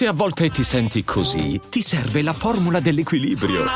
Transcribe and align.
Se 0.00 0.06
a 0.06 0.14
volte 0.14 0.48
ti 0.48 0.64
senti 0.64 1.04
così, 1.04 1.60
ti 1.68 1.82
serve 1.82 2.22
la 2.22 2.32
formula 2.32 2.80
dell'equilibrio. 2.80 3.66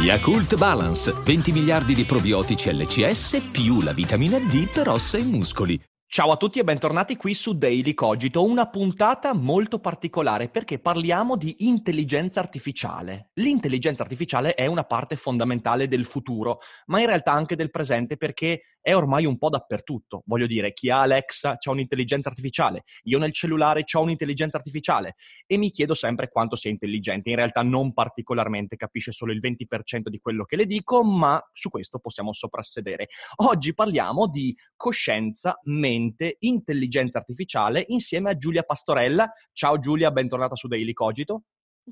Yakult 0.00 0.56
Balance, 0.56 1.12
20 1.24 1.50
miliardi 1.50 1.92
di 1.92 2.04
probiotici 2.04 2.72
LCS 2.72 3.48
più 3.50 3.80
la 3.80 3.92
vitamina 3.92 4.38
D 4.38 4.70
per 4.72 4.90
ossa 4.90 5.18
e 5.18 5.24
muscoli. 5.24 5.80
Ciao 6.10 6.30
a 6.30 6.36
tutti 6.36 6.58
e 6.60 6.64
bentornati 6.64 7.16
qui 7.16 7.34
su 7.34 7.58
Daily 7.58 7.92
Cogito, 7.92 8.42
una 8.42 8.66
puntata 8.70 9.34
molto 9.34 9.78
particolare 9.78 10.48
perché 10.48 10.78
parliamo 10.78 11.36
di 11.36 11.66
intelligenza 11.66 12.38
artificiale. 12.40 13.30
L'intelligenza 13.34 14.04
artificiale 14.04 14.54
è 14.54 14.64
una 14.64 14.84
parte 14.84 15.16
fondamentale 15.16 15.86
del 15.86 16.06
futuro, 16.06 16.60
ma 16.86 17.00
in 17.00 17.06
realtà 17.06 17.32
anche 17.32 17.56
del 17.56 17.70
presente 17.70 18.16
perché 18.16 18.77
è 18.88 18.96
ormai 18.96 19.26
un 19.26 19.36
po' 19.36 19.50
dappertutto. 19.50 20.22
Voglio 20.24 20.46
dire, 20.46 20.72
chi 20.72 20.88
ha 20.88 21.02
Alexa 21.02 21.58
ha 21.62 21.70
un'intelligenza 21.70 22.30
artificiale, 22.30 22.84
io 23.02 23.18
nel 23.18 23.34
cellulare 23.34 23.84
ho 23.92 24.00
un'intelligenza 24.00 24.56
artificiale 24.56 25.16
e 25.46 25.58
mi 25.58 25.70
chiedo 25.70 25.92
sempre 25.92 26.30
quanto 26.30 26.56
sia 26.56 26.70
intelligente. 26.70 27.28
In 27.28 27.36
realtà 27.36 27.62
non 27.62 27.92
particolarmente, 27.92 28.76
capisce 28.76 29.12
solo 29.12 29.32
il 29.32 29.40
20% 29.40 30.08
di 30.08 30.18
quello 30.20 30.46
che 30.46 30.56
le 30.56 30.64
dico, 30.64 31.04
ma 31.04 31.38
su 31.52 31.68
questo 31.68 31.98
possiamo 31.98 32.32
soprassedere. 32.32 33.08
Oggi 33.42 33.74
parliamo 33.74 34.26
di 34.26 34.56
coscienza, 34.74 35.60
mente, 35.64 36.36
intelligenza 36.38 37.18
artificiale 37.18 37.84
insieme 37.88 38.30
a 38.30 38.36
Giulia 38.38 38.62
Pastorella. 38.62 39.30
Ciao 39.52 39.78
Giulia, 39.78 40.10
bentornata 40.10 40.56
su 40.56 40.66
Daily 40.66 40.94
Cogito. 40.94 41.42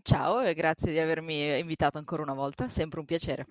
Ciao 0.00 0.40
e 0.40 0.54
grazie 0.54 0.92
di 0.92 0.98
avermi 0.98 1.58
invitato 1.58 1.98
ancora 1.98 2.22
una 2.22 2.32
volta, 2.32 2.70
sempre 2.70 3.00
un 3.00 3.04
piacere. 3.04 3.44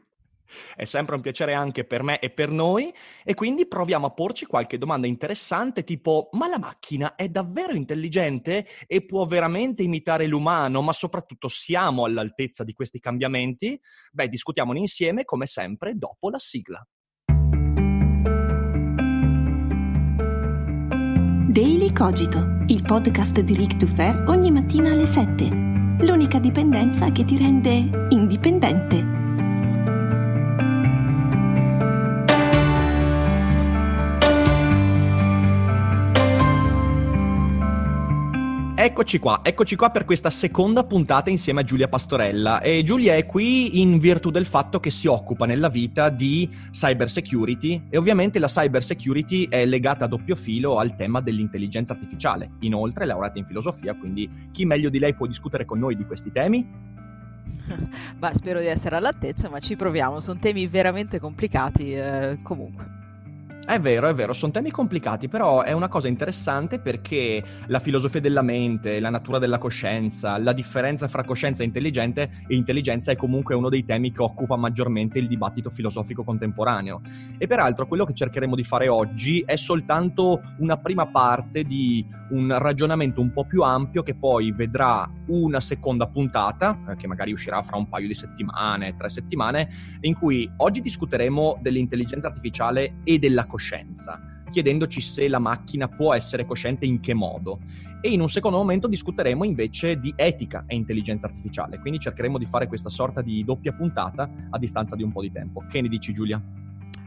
È 0.75 0.85
sempre 0.85 1.15
un 1.15 1.21
piacere 1.21 1.53
anche 1.53 1.85
per 1.85 2.03
me 2.03 2.19
e 2.19 2.29
per 2.29 2.49
noi 2.49 2.93
e 3.23 3.33
quindi 3.33 3.67
proviamo 3.67 4.07
a 4.07 4.11
porci 4.11 4.45
qualche 4.45 4.77
domanda 4.77 5.07
interessante 5.07 5.83
tipo 5.83 6.29
ma 6.33 6.47
la 6.47 6.59
macchina 6.59 7.15
è 7.15 7.29
davvero 7.29 7.73
intelligente 7.73 8.67
e 8.87 9.05
può 9.05 9.25
veramente 9.25 9.83
imitare 9.83 10.27
l'umano, 10.27 10.81
ma 10.81 10.93
soprattutto 10.93 11.47
siamo 11.47 12.05
all'altezza 12.05 12.63
di 12.63 12.73
questi 12.73 12.99
cambiamenti? 12.99 13.79
Beh, 14.11 14.29
discutiamone 14.29 14.79
insieme 14.79 15.23
come 15.23 15.45
sempre 15.45 15.93
dopo 15.95 16.29
la 16.29 16.39
sigla. 16.39 16.85
Daily 21.55 21.93
Cogito, 21.93 22.63
il 22.67 22.83
podcast 22.83 23.39
di 23.39 23.55
Rick 23.55 23.85
Fair 23.85 24.25
ogni 24.27 24.51
mattina 24.51 24.91
alle 24.91 25.05
7. 25.05 25.47
L'unica 26.01 26.37
dipendenza 26.37 27.09
che 27.13 27.23
ti 27.23 27.37
rende 27.37 28.07
indipendente. 28.09 29.24
Eccoci 38.85 39.17
qua, 39.17 39.39
eccoci 39.41 39.75
qua 39.75 39.89
per 39.89 40.05
questa 40.05 40.29
seconda 40.29 40.85
puntata 40.85 41.31
insieme 41.31 41.61
a 41.61 41.63
Giulia 41.63 41.87
Pastorella 41.87 42.61
e 42.61 42.83
Giulia 42.83 43.15
è 43.15 43.25
qui 43.25 43.81
in 43.81 43.97
virtù 43.97 44.29
del 44.29 44.45
fatto 44.45 44.79
che 44.79 44.91
si 44.91 45.07
occupa 45.07 45.47
nella 45.47 45.69
vita 45.69 46.09
di 46.09 46.47
cyber 46.69 47.09
security 47.09 47.87
e 47.89 47.97
ovviamente 47.97 48.37
la 48.37 48.45
cyber 48.45 48.83
security 48.83 49.47
è 49.49 49.65
legata 49.65 50.05
a 50.05 50.07
doppio 50.07 50.35
filo 50.35 50.77
al 50.77 50.95
tema 50.95 51.19
dell'intelligenza 51.19 51.93
artificiale. 51.93 52.51
Inoltre 52.59 53.05
è 53.05 53.07
laureata 53.07 53.39
in 53.39 53.45
filosofia, 53.45 53.95
quindi 53.95 54.29
chi 54.51 54.65
meglio 54.65 54.89
di 54.89 54.99
lei 54.99 55.15
può 55.15 55.25
discutere 55.25 55.65
con 55.65 55.79
noi 55.79 55.95
di 55.95 56.05
questi 56.05 56.31
temi? 56.31 56.63
Beh, 58.19 58.33
spero 58.35 58.59
di 58.59 58.67
essere 58.67 58.97
all'altezza, 58.97 59.49
ma 59.49 59.57
ci 59.57 59.75
proviamo, 59.75 60.19
sono 60.19 60.37
temi 60.37 60.67
veramente 60.67 61.19
complicati 61.19 61.91
eh, 61.91 62.37
comunque. 62.43 62.94
È 63.67 63.79
vero, 63.79 64.07
è 64.07 64.13
vero, 64.13 64.33
sono 64.33 64.51
temi 64.51 64.69
complicati, 64.69 65.27
però 65.27 65.63
è 65.63 65.71
una 65.71 65.87
cosa 65.87 66.07
interessante 66.07 66.77
perché 66.77 67.43
la 67.65 67.79
filosofia 67.79 68.21
della 68.21 68.43
mente, 68.43 68.99
la 68.99 69.09
natura 69.09 69.39
della 69.39 69.57
coscienza, 69.57 70.37
la 70.37 70.53
differenza 70.53 71.07
fra 71.07 71.23
coscienza 71.23 71.63
e, 71.63 71.71
e 71.73 72.29
intelligenza 72.49 73.11
è 73.11 73.15
comunque 73.15 73.55
uno 73.55 73.69
dei 73.69 73.83
temi 73.83 74.11
che 74.11 74.21
occupa 74.21 74.55
maggiormente 74.55 75.17
il 75.17 75.27
dibattito 75.27 75.71
filosofico 75.71 76.23
contemporaneo. 76.23 77.01
E 77.39 77.47
peraltro 77.47 77.87
quello 77.87 78.05
che 78.05 78.13
cercheremo 78.13 78.53
di 78.53 78.63
fare 78.63 78.87
oggi 78.87 79.41
è 79.43 79.55
soltanto 79.55 80.43
una 80.59 80.77
prima 80.77 81.07
parte 81.07 81.63
di 81.63 82.05
un 82.29 82.55
ragionamento 82.59 83.19
un 83.19 83.33
po' 83.33 83.45
più 83.45 83.63
ampio 83.63 84.03
che 84.03 84.13
poi 84.13 84.51
vedrà 84.51 85.09
una 85.29 85.59
seconda 85.59 86.05
puntata, 86.05 86.83
eh, 86.89 86.95
che 86.97 87.07
magari 87.07 87.31
uscirà 87.31 87.63
fra 87.63 87.77
un 87.77 87.89
paio 87.89 88.05
di 88.05 88.13
settimane, 88.13 88.95
tre 88.95 89.09
settimane, 89.09 89.69
in 90.01 90.13
cui 90.13 90.47
oggi 90.57 90.81
discuteremo 90.81 91.57
dell'intelligenza 91.63 92.27
artificiale 92.27 92.97
e 93.03 93.17
della 93.17 93.41
coscienza 93.41 93.53
coscienza, 93.55 94.19
chiedendoci 94.51 94.99
se 94.99 95.29
la 95.29 95.39
macchina 95.39 95.87
può 95.87 96.13
essere 96.13 96.45
cosciente 96.45 96.85
in 96.85 96.99
che 96.99 97.13
modo. 97.13 97.59
E 98.01 98.09
in 98.09 98.19
un 98.19 98.29
secondo 98.29 98.57
momento 98.57 98.87
discuteremo 98.87 99.45
invece 99.45 99.97
di 99.97 100.13
etica 100.15 100.65
e 100.67 100.75
intelligenza 100.75 101.27
artificiale, 101.27 101.79
quindi 101.79 101.99
cercheremo 101.99 102.37
di 102.37 102.45
fare 102.45 102.67
questa 102.67 102.89
sorta 102.89 103.21
di 103.21 103.43
doppia 103.45 103.71
puntata 103.71 104.29
a 104.49 104.57
distanza 104.59 104.95
di 104.95 105.03
un 105.03 105.11
po' 105.11 105.21
di 105.21 105.31
tempo. 105.31 105.63
Che 105.69 105.81
ne 105.81 105.87
dici 105.87 106.13
Giulia? 106.13 106.41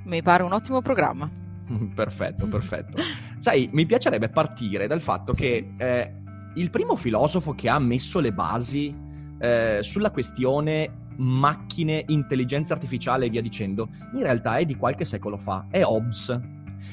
Mi 0.05 0.23
pare 0.23 0.43
un 0.43 0.53
ottimo 0.53 0.81
programma. 0.81 1.29
perfetto, 1.95 2.49
perfetto. 2.49 2.97
Sai, 3.39 3.69
mi 3.73 3.85
piacerebbe 3.85 4.31
partire 4.31 4.87
dal 4.87 5.03
fatto 5.03 5.35
sì. 5.35 5.43
che 5.43 5.75
eh, 5.77 6.15
il 6.55 6.71
primo 6.71 6.97
filosofo 6.97 7.55
che 7.55 7.69
ha 7.69 7.79
messo 7.79 8.21
le 8.21 8.33
basi 8.33 8.93
eh, 9.39 9.81
sulla 9.83 10.11
questione 10.11 11.08
macchine, 11.19 12.05
intelligenza 12.09 12.75
artificiale 12.75 13.27
e 13.27 13.31
via 13.31 13.43
dicendo, 13.43 13.89
in 14.15 14.23
realtà 14.23 14.57
è 14.57 14.65
di 14.65 14.77
qualche 14.77 15.05
secolo 15.05 15.37
fa, 15.37 15.67
è 15.71 15.83
Hobbes. 15.85 16.41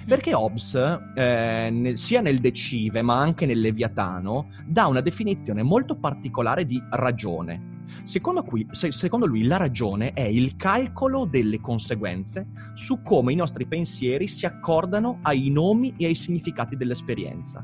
Perché 0.05 0.33
Hobbes, 0.33 0.75
eh, 1.15 1.69
nel, 1.71 1.97
sia 1.97 2.21
nel 2.21 2.39
Decive 2.39 3.01
ma 3.01 3.19
anche 3.19 3.45
nel 3.45 3.59
Leviatano, 3.59 4.49
dà 4.65 4.85
una 4.85 5.01
definizione 5.01 5.63
molto 5.63 5.95
particolare 5.95 6.65
di 6.65 6.81
ragione. 6.91 7.73
Secondo, 8.03 8.43
qui, 8.43 8.67
se, 8.71 8.91
secondo, 8.91 9.25
lui 9.25 9.43
la 9.43 9.57
ragione 9.57 10.13
è 10.13 10.23
il 10.23 10.55
calcolo 10.55 11.25
delle 11.25 11.59
conseguenze 11.59 12.47
su 12.73 13.01
come 13.01 13.33
i 13.33 13.35
nostri 13.35 13.67
pensieri 13.67 14.27
si 14.27 14.45
accordano 14.45 15.19
ai 15.21 15.49
nomi 15.49 15.93
e 15.97 16.05
ai 16.05 16.15
significati 16.15 16.75
dell'esperienza. 16.75 17.63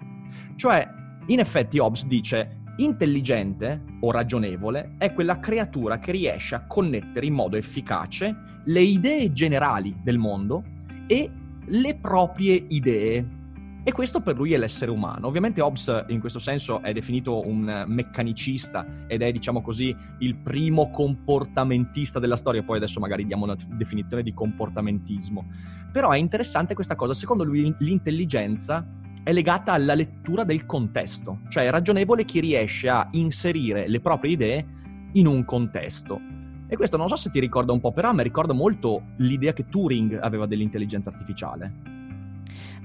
Cioè, 0.56 0.88
in 1.28 1.40
effetti 1.40 1.80
Hobbes 1.80 2.06
dice 2.06 2.61
Intelligente 2.78 3.84
o 4.00 4.12
ragionevole 4.12 4.96
è 4.98 5.14
quella 5.14 5.40
creatura 5.40 6.00
che 6.00 6.12
riesce 6.12 6.56
a 6.56 6.66
connettere 6.66 7.26
in 7.26 7.34
modo 7.34 7.58
efficace 7.58 8.36
le 8.66 8.82
idee 8.82 9.32
generali 9.32 10.00
del 10.02 10.18
mondo 10.18 10.64
e 11.08 11.30
le 11.66 11.98
proprie 11.98 12.66
idee. 12.70 13.40
E 13.84 13.92
questo 13.92 14.22
per 14.22 14.36
lui 14.36 14.54
è 14.54 14.58
l'essere 14.58 14.92
umano. 14.92 15.28
Ovviamente 15.28 15.59
Hobbes 15.59 16.06
in 16.09 16.20
questo 16.20 16.38
senso 16.38 16.82
è 16.82 16.94
definito 16.94 17.48
un 17.48 17.84
meccanicista 17.88 18.86
ed 19.08 19.24
è, 19.24 19.32
diciamo 19.32 19.62
così, 19.62 19.96
il 20.20 20.36
primo 20.36 20.92
comportamentista 20.92 22.20
della 22.20 22.36
storia. 22.36 22.62
Poi 22.62 22.78
adesso 22.78 23.00
magari 23.00 23.26
diamo 23.26 23.46
una 23.46 23.56
definizione 23.72 24.22
di 24.22 24.34
comportamentismo. 24.34 25.46
Però 25.92 26.12
è 26.12 26.18
interessante 26.18 26.76
questa 26.76 26.96
cosa. 26.96 27.16
Secondo 27.16 27.44
lui 27.44 27.74
l'intelligenza 27.80 28.86
è 29.24 29.32
legata 29.32 29.74
alla 29.74 29.94
lettura 29.94 30.44
del 30.44 30.66
contesto, 30.66 31.42
cioè 31.50 31.66
è 31.66 31.70
ragionevole 31.70 32.26
chi 32.26 32.40
riesce 32.40 32.90
a 32.90 33.08
inserire 33.12 33.88
le 33.88 34.00
proprie 34.00 34.32
idee 34.32 34.66
in 35.14 35.28
un 35.28 35.46
contesto. 35.46 36.20
E 36.68 36.76
questo 36.76 36.98
non 36.98 37.08
so 37.08 37.18
se 37.18 37.30
ti 37.30 37.40
ricorda 37.40 37.74
un 37.74 37.80
po', 37.80 37.92
però 37.92 38.14
mi 38.14 38.24
ricorda 38.24 38.54
molto 38.54 39.04
l'idea 39.18 39.54
che 39.54 39.68
Turing 39.68 40.18
aveva 40.22 40.46
dell'intelligenza 40.46 41.09
artificiale. 41.09 41.74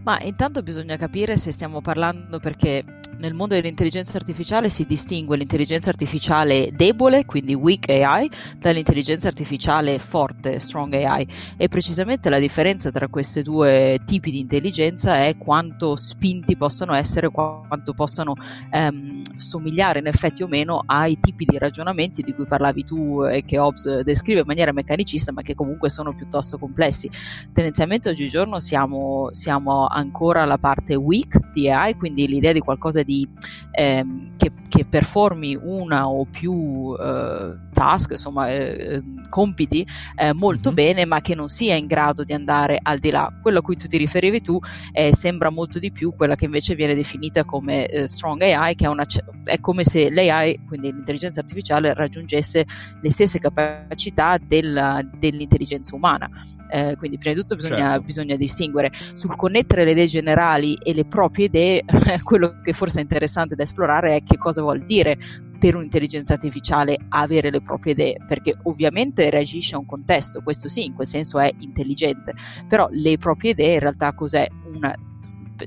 Ma 0.03 0.21
intanto 0.21 0.63
bisogna 0.63 0.97
capire 0.97 1.37
se 1.37 1.53
stiamo 1.53 1.81
parlando 1.81 2.39
perché 2.39 2.85
nel 3.19 3.35
mondo 3.35 3.55
dell'intelligenza 3.55 4.17
artificiale 4.17 4.69
si 4.69 4.85
distingue 4.85 5.37
l'intelligenza 5.37 5.91
artificiale 5.91 6.71
debole, 6.73 7.25
quindi 7.25 7.55
weak 7.55 7.89
AI, 7.89 8.31
dall'intelligenza 8.59 9.29
artificiale 9.29 9.99
forte, 9.99 10.59
strong 10.59 10.93
AI. 10.95 11.27
E 11.57 11.69
precisamente 11.69 12.29
la 12.29 12.39
differenza 12.39 12.91
tra 12.91 13.09
questi 13.09 13.43
due 13.43 14.01
tipi 14.05 14.31
di 14.31 14.39
intelligenza 14.39 15.25
è 15.25 15.37
quanto 15.37 15.97
spinti 15.97 16.57
possano 16.57 16.95
essere, 16.95 17.31
quanto 17.31 17.95
possano 17.95 18.35
ehm, 18.71 19.23
somigliare 19.37 20.01
in 20.01 20.07
effetti 20.07 20.43
o 20.43 20.47
meno 20.47 20.83
ai 20.85 21.19
tipi 21.19 21.45
di 21.45 21.57
ragionamenti 21.59 22.23
di 22.23 22.35
cui 22.35 22.47
parlavi 22.47 22.85
tu 22.85 23.25
e 23.25 23.45
che 23.45 23.59
Hobbes 23.59 24.01
descrive 24.01 24.41
in 24.41 24.47
maniera 24.47 24.73
meccanicista, 24.73 25.33
ma 25.33 25.43
che 25.43 25.55
comunque 25.55 25.89
sono 25.89 26.15
piuttosto 26.15 26.59
complessi. 26.59 27.11
Tendenzialmente 27.53 28.11
oggigiorno 28.11 28.61
siamo, 28.61 29.29
siamo 29.31 29.87
ancora 29.87 30.43
alla 30.43 30.59
parte 30.59 30.95
weak 30.95 31.53
di 31.53 31.71
AI, 31.71 31.95
quindi 31.95 32.27
l'idea 32.27 32.53
di 32.53 32.61
qualcosa 32.61 33.03
di, 33.07 33.27
ehm, 33.71 34.37
che, 34.37 34.53
che 34.69 34.85
performi 34.85 35.57
una 35.59 36.09
o 36.09 36.27
più 36.27 36.95
eh, 36.99 37.55
task, 37.73 38.11
insomma, 38.13 38.51
eh, 38.51 38.95
ehm, 38.95 39.29
compiti 39.29 39.87
eh, 40.17 40.33
molto 40.33 40.71
mm-hmm. 40.71 40.77
bene, 40.77 41.05
ma 41.05 41.21
che 41.21 41.35
non 41.35 41.49
sia 41.49 41.75
in 41.77 41.87
grado 41.87 42.25
di 42.25 42.33
andare 42.33 42.79
al 42.83 42.99
di 42.99 43.11
là. 43.11 43.33
Quello 43.41 43.61
a 43.61 43.63
cui 43.63 43.77
tu 43.77 43.87
ti 43.87 43.97
riferivi 43.97 44.41
tu 44.41 44.59
eh, 44.93 45.15
sembra 45.15 45.51
molto 45.51 45.79
di 45.79 45.93
più 45.93 46.15
quella 46.15 46.35
che 46.35 46.47
invece 46.47 46.75
viene 46.75 46.95
definita 46.95 47.45
come 47.45 47.87
eh, 47.87 48.07
strong 48.07 48.43
AI, 48.43 48.75
che 48.75 48.87
è, 48.87 48.89
una, 48.89 49.05
è 49.45 49.61
come 49.61 49.85
se 49.85 50.11
l'AI, 50.11 50.61
quindi 50.67 50.93
l'intelligenza 50.93 51.41
artificiale, 51.41 51.95
raggiungesse 51.95 52.67
le 53.01 53.11
stesse 53.11 53.39
capacità 53.39 54.39
della, 54.39 55.01
dell'intelligenza 55.19 55.95
umana. 55.95 56.29
Eh, 56.69 56.97
quindi 56.97 57.17
prima 57.17 57.35
di 57.35 57.41
tutto 57.41 57.55
bisogna, 57.55 57.91
certo. 57.91 58.03
bisogna 58.03 58.37
distinguere 58.37 58.91
sul 59.13 59.37
connettere 59.37 59.85
le 59.85 59.93
idee 59.93 60.07
generali 60.07 60.77
e 60.83 60.93
le 60.95 61.05
proprie 61.05 61.47
idee, 61.47 61.85
quello 62.25 62.61
che 62.63 62.73
forse 62.73 62.96
è 62.99 63.03
interessante 63.03 63.55
da 63.55 63.63
esplorare 63.63 64.17
è 64.17 64.23
che 64.23 64.37
cosa 64.37 64.63
vuol 64.63 64.85
dire 64.85 65.19
per 65.59 65.75
un'intelligenza 65.75 66.35
artificiale 66.35 66.99
avere 67.09 67.51
le 67.51 67.63
proprie 67.63 67.93
idee, 67.93 68.17
perché 68.27 68.55
ovviamente 68.65 69.31
reagisce 69.31 69.75
a 69.75 69.79
un 69.79 69.87
contesto, 69.87 70.43
questo 70.43 70.69
sì, 70.69 70.85
in 70.85 70.95
quel 70.95 71.07
senso 71.07 71.39
è 71.39 71.51
intelligente, 71.61 72.35
però 72.69 72.89
le 72.91 73.17
proprie 73.19 73.53
idee 73.53 73.75
in 73.75 73.81
realtà 73.81 74.13
cos'è? 74.13 74.47
Una, 74.75 74.95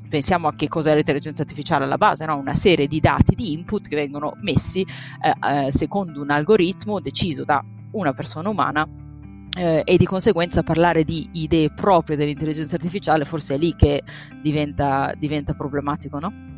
pensiamo 0.07 0.47
a 0.47 0.53
che 0.53 0.67
cos'è 0.67 0.93
l'intelligenza 0.93 1.41
artificiale 1.41 1.85
alla 1.85 1.97
base, 1.97 2.25
no? 2.25 2.37
una 2.37 2.55
serie 2.55 2.87
di 2.87 2.99
dati, 2.99 3.35
di 3.35 3.53
input 3.53 3.87
che 3.87 3.95
vengono 3.95 4.33
messi 4.41 4.81
eh, 5.21 5.65
eh, 5.65 5.71
secondo 5.71 6.21
un 6.21 6.29
algoritmo 6.29 6.99
deciso 6.99 7.43
da 7.43 7.63
una 7.91 8.13
persona 8.13 8.49
umana 8.49 8.87
eh, 9.57 9.81
e 9.83 9.97
di 9.97 10.05
conseguenza 10.05 10.61
parlare 10.61 11.03
di 11.03 11.27
idee 11.33 11.71
proprie 11.71 12.15
dell'intelligenza 12.15 12.75
artificiale 12.75 13.25
forse 13.25 13.55
è 13.55 13.57
lì 13.57 13.75
che 13.75 14.03
diventa, 14.41 15.11
diventa 15.17 15.53
problematico, 15.53 16.19
no? 16.19 16.48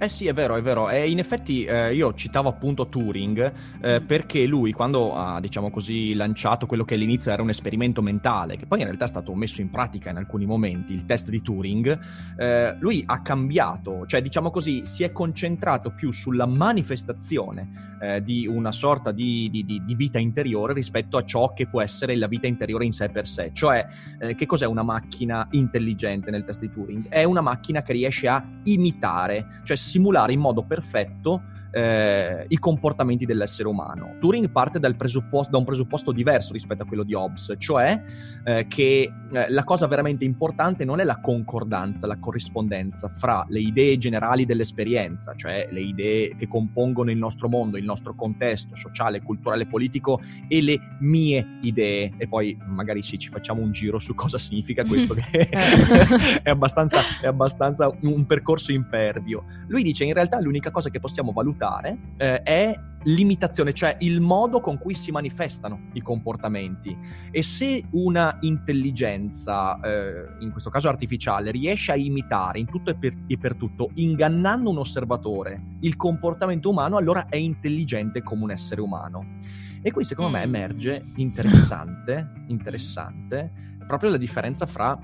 Eh 0.00 0.08
sì, 0.08 0.28
è 0.28 0.32
vero, 0.32 0.54
è 0.54 0.62
vero. 0.62 0.88
E 0.90 1.10
in 1.10 1.18
effetti 1.18 1.64
eh, 1.64 1.92
io 1.92 2.14
citavo 2.14 2.48
appunto 2.48 2.88
Turing 2.88 3.52
eh, 3.80 4.00
perché 4.00 4.46
lui 4.46 4.70
quando 4.70 5.12
ha, 5.16 5.40
diciamo 5.40 5.70
così, 5.70 6.14
lanciato 6.14 6.66
quello 6.66 6.84
che 6.84 6.94
all'inizio 6.94 7.32
era 7.32 7.42
un 7.42 7.48
esperimento 7.48 8.00
mentale, 8.00 8.56
che 8.56 8.66
poi 8.66 8.78
in 8.78 8.84
realtà 8.84 9.06
è 9.06 9.08
stato 9.08 9.34
messo 9.34 9.60
in 9.60 9.70
pratica 9.70 10.10
in 10.10 10.16
alcuni 10.16 10.46
momenti, 10.46 10.92
il 10.92 11.04
test 11.04 11.30
di 11.30 11.42
Turing, 11.42 11.98
eh, 12.38 12.76
lui 12.78 13.02
ha 13.04 13.22
cambiato, 13.22 14.06
cioè 14.06 14.22
diciamo 14.22 14.52
così, 14.52 14.86
si 14.86 15.02
è 15.02 15.10
concentrato 15.10 15.90
più 15.90 16.12
sulla 16.12 16.46
manifestazione 16.46 17.96
eh, 18.00 18.22
di 18.22 18.46
una 18.46 18.70
sorta 18.70 19.10
di, 19.10 19.48
di, 19.50 19.64
di, 19.64 19.82
di, 19.84 19.94
vita 19.94 20.18
interiore 20.18 20.72
rispetto 20.72 21.16
a 21.16 21.24
ciò 21.24 21.52
che 21.52 21.66
può 21.66 21.82
essere 21.82 22.14
la 22.16 22.28
vita 22.28 22.46
interiore 22.46 22.84
in 22.84 22.92
sé 22.92 23.08
per 23.08 23.26
sé. 23.26 23.50
Cioè, 23.52 23.86
eh, 24.20 24.34
che 24.36 24.46
cos'è 24.46 24.66
una 24.66 24.84
macchina 24.84 25.46
intelligente 25.50 26.30
nel 26.30 26.44
test 26.44 26.60
di 26.60 26.70
Turing? 26.70 27.08
È 27.08 27.24
una 27.24 27.40
macchina 27.40 27.82
che 27.82 27.92
riesce 27.92 28.28
a 28.28 28.44
imitare, 28.64 29.60
cioè 29.64 29.76
simulare 29.88 30.32
in 30.34 30.40
modo 30.40 30.62
perfetto 30.62 31.42
eh, 31.70 32.44
i 32.48 32.58
comportamenti 32.58 33.26
dell'essere 33.26 33.68
umano. 33.68 34.16
Turing 34.18 34.50
parte 34.50 34.78
da 34.78 34.88
un 34.88 35.64
presupposto 35.64 36.12
diverso 36.12 36.52
rispetto 36.52 36.82
a 36.82 36.86
quello 36.86 37.02
di 37.02 37.14
Hobbes, 37.14 37.54
cioè 37.58 38.02
eh, 38.44 38.66
che 38.66 39.12
eh, 39.32 39.50
la 39.50 39.64
cosa 39.64 39.86
veramente 39.86 40.24
importante 40.24 40.84
non 40.84 41.00
è 41.00 41.04
la 41.04 41.20
concordanza, 41.20 42.06
la 42.06 42.18
corrispondenza 42.18 43.08
fra 43.08 43.44
le 43.48 43.60
idee 43.60 43.98
generali 43.98 44.46
dell'esperienza, 44.46 45.34
cioè 45.34 45.68
le 45.70 45.80
idee 45.80 46.36
che 46.36 46.48
compongono 46.48 47.10
il 47.10 47.18
nostro 47.18 47.48
mondo, 47.48 47.76
il 47.76 47.84
nostro 47.84 48.14
contesto 48.14 48.74
sociale, 48.74 49.22
culturale, 49.22 49.66
politico 49.66 50.20
e 50.48 50.62
le 50.62 50.80
mie 51.00 51.58
idee. 51.62 52.12
E 52.16 52.28
poi 52.28 52.56
magari 52.66 53.02
sì, 53.02 53.18
ci 53.18 53.28
facciamo 53.28 53.60
un 53.60 53.72
giro 53.72 53.98
su 53.98 54.14
cosa 54.14 54.38
significa 54.38 54.84
questo, 54.84 55.14
che 55.14 55.48
è, 56.42 56.50
abbastanza, 56.50 56.98
è 57.20 57.26
abbastanza 57.26 57.90
un 58.02 58.26
percorso 58.26 58.72
impervio. 58.72 59.44
Lui 59.68 59.82
dice 59.82 60.04
in 60.04 60.14
realtà 60.14 60.40
l'unica 60.40 60.70
cosa 60.70 60.90
che 60.90 61.00
possiamo 61.00 61.32
valutare 61.32 61.66
valutare 61.68 61.98
eh, 62.16 62.42
è 62.42 62.80
l'imitazione, 63.04 63.72
cioè 63.72 63.96
il 64.00 64.20
modo 64.20 64.60
con 64.60 64.76
cui 64.76 64.94
si 64.94 65.10
manifestano 65.10 65.90
i 65.92 66.00
comportamenti. 66.00 66.96
E 67.30 67.42
se 67.42 67.84
una 67.92 68.36
intelligenza, 68.40 69.78
eh, 69.80 70.36
in 70.40 70.50
questo 70.50 70.68
caso 70.68 70.88
artificiale, 70.88 71.50
riesce 71.50 71.92
a 71.92 71.96
imitare 71.96 72.58
in 72.58 72.66
tutto 72.66 72.90
e 72.90 72.96
per, 72.96 73.14
e 73.26 73.38
per, 73.38 73.54
tutto, 73.54 73.90
ingannando 73.94 74.70
un 74.70 74.78
osservatore, 74.78 75.76
il 75.80 75.96
comportamento 75.96 76.70
umano, 76.70 76.96
allora 76.96 77.26
è 77.28 77.36
intelligente 77.36 78.22
come 78.22 78.44
un 78.44 78.50
essere 78.50 78.80
umano. 78.80 79.36
E 79.80 79.92
qui 79.92 80.04
secondo 80.04 80.32
me 80.32 80.42
emerge 80.42 81.00
interessante, 81.16 82.32
interessante, 82.48 83.76
proprio 83.86 84.10
la 84.10 84.16
differenza 84.16 84.66
fra 84.66 84.98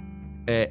eh, 0.44 0.68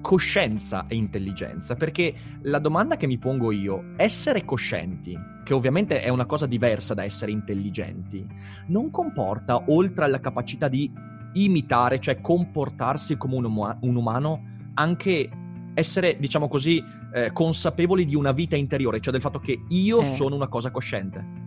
coscienza 0.00 0.86
e 0.88 0.96
intelligenza, 0.96 1.74
perché 1.74 2.14
la 2.42 2.58
domanda 2.58 2.96
che 2.96 3.06
mi 3.06 3.18
pongo 3.18 3.52
io, 3.52 3.92
essere 3.96 4.44
coscienti, 4.44 5.16
che 5.44 5.54
ovviamente 5.54 6.02
è 6.02 6.08
una 6.08 6.26
cosa 6.26 6.46
diversa 6.46 6.94
da 6.94 7.04
essere 7.04 7.32
intelligenti, 7.32 8.26
non 8.68 8.90
comporta, 8.90 9.64
oltre 9.68 10.04
alla 10.04 10.20
capacità 10.20 10.68
di 10.68 10.90
imitare, 11.34 12.00
cioè 12.00 12.20
comportarsi 12.20 13.16
come 13.16 13.36
un, 13.36 13.44
um- 13.44 13.78
un 13.80 13.96
umano, 13.96 14.42
anche 14.74 15.28
essere, 15.74 16.16
diciamo 16.18 16.48
così, 16.48 16.82
eh, 17.12 17.32
consapevoli 17.32 18.04
di 18.04 18.14
una 18.14 18.32
vita 18.32 18.56
interiore, 18.56 19.00
cioè 19.00 19.12
del 19.12 19.22
fatto 19.22 19.38
che 19.38 19.64
io 19.68 20.00
eh. 20.00 20.04
sono 20.04 20.34
una 20.34 20.48
cosa 20.48 20.70
cosciente. 20.70 21.46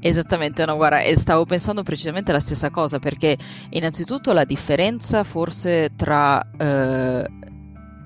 Esattamente, 0.00 0.64
no, 0.64 0.76
guarda, 0.76 1.00
stavo 1.16 1.44
pensando 1.44 1.82
precisamente 1.82 2.30
la 2.30 2.38
stessa 2.38 2.70
cosa 2.70 2.98
perché 2.98 3.36
innanzitutto 3.70 4.32
la 4.32 4.44
differenza 4.44 5.24
forse 5.24 5.92
tra 5.96 6.46
eh, 6.56 7.28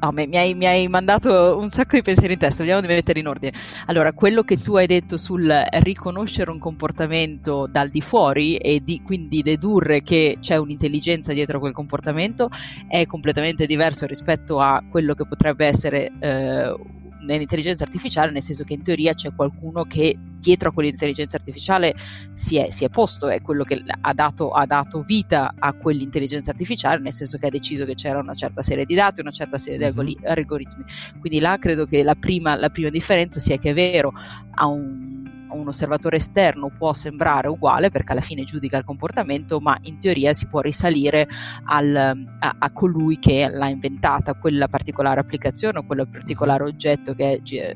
Oh, 0.02 0.12
mi, 0.12 0.34
hai, 0.34 0.54
mi, 0.54 0.64
hai, 0.64 0.88
mandato 0.88 1.58
un 1.58 1.68
sacco 1.68 1.94
di 1.96 2.00
pensieri 2.00 2.32
in 2.32 2.38
testa, 2.38 2.62
vediamo 2.62 2.80
di 2.80 2.86
mettere 2.86 3.18
in 3.18 3.26
ordine. 3.26 3.52
Allora, 3.84 4.14
quello 4.14 4.42
che 4.42 4.56
tu 4.56 4.76
hai 4.76 4.86
detto 4.86 5.18
sul 5.18 5.46
riconoscere 5.80 6.50
un 6.50 6.58
comportamento 6.58 7.66
dal 7.70 7.90
di 7.90 8.00
fuori 8.00 8.56
e 8.56 8.80
di, 8.82 9.02
quindi 9.04 9.42
dedurre 9.42 10.00
che 10.00 10.38
c'è 10.40 10.56
un'intelligenza 10.56 11.34
dietro 11.34 11.58
a 11.58 11.60
quel 11.60 11.74
comportamento 11.74 12.48
è 12.88 13.04
completamente 13.04 13.66
diverso 13.66 14.06
rispetto 14.06 14.58
a 14.58 14.82
quello 14.88 15.12
che 15.12 15.26
potrebbe 15.26 15.66
essere 15.66 16.10
eh, 16.18 16.74
nell'intelligenza 17.20 17.84
artificiale, 17.84 18.30
nel 18.30 18.42
senso 18.42 18.64
che 18.64 18.74
in 18.74 18.82
teoria 18.82 19.14
c'è 19.14 19.34
qualcuno 19.34 19.84
che 19.84 20.16
dietro 20.40 20.70
a 20.70 20.72
quell'intelligenza 20.72 21.36
artificiale 21.36 21.94
si 22.32 22.56
è, 22.56 22.70
si 22.70 22.84
è 22.84 22.88
posto, 22.88 23.28
è 23.28 23.42
quello 23.42 23.62
che 23.62 23.82
ha 24.00 24.12
dato, 24.12 24.50
ha 24.50 24.64
dato, 24.66 25.02
vita 25.02 25.54
a 25.58 25.72
quell'intelligenza 25.74 26.50
artificiale, 26.50 27.00
nel 27.00 27.12
senso 27.12 27.36
che 27.36 27.46
ha 27.46 27.50
deciso 27.50 27.84
che 27.84 27.94
c'era 27.94 28.18
una 28.18 28.34
certa 28.34 28.62
serie 28.62 28.84
di 28.84 28.94
dati, 28.94 29.20
una 29.20 29.30
certa 29.30 29.58
serie 29.58 29.78
di 29.78 29.84
mhm. 29.84 30.16
algoritmi. 30.24 30.84
Quindi 31.20 31.38
là 31.40 31.58
credo 31.58 31.84
che 31.84 32.02
la 32.02 32.14
prima, 32.14 32.56
la 32.56 32.70
prima 32.70 32.88
differenza 32.88 33.38
sia 33.38 33.58
che 33.58 33.70
è 33.70 33.74
vero, 33.74 34.12
ha 34.54 34.66
un 34.66 35.19
un 35.52 35.68
osservatore 35.68 36.16
esterno 36.16 36.70
può 36.76 36.92
sembrare 36.92 37.48
uguale 37.48 37.90
perché 37.90 38.12
alla 38.12 38.20
fine 38.20 38.44
giudica 38.44 38.76
il 38.76 38.84
comportamento, 38.84 39.60
ma 39.60 39.76
in 39.82 39.98
teoria 39.98 40.32
si 40.32 40.46
può 40.46 40.60
risalire 40.60 41.28
al, 41.64 41.94
a, 41.94 42.56
a, 42.58 42.72
colui 42.72 43.18
che 43.18 43.48
l'ha 43.50 43.68
inventata, 43.68 44.34
quella 44.34 44.68
particolare 44.68 45.20
applicazione 45.20 45.78
o 45.78 45.84
quel 45.84 46.08
particolare 46.08 46.64
oggetto 46.64 47.14
che 47.14 47.40
è 47.42 47.74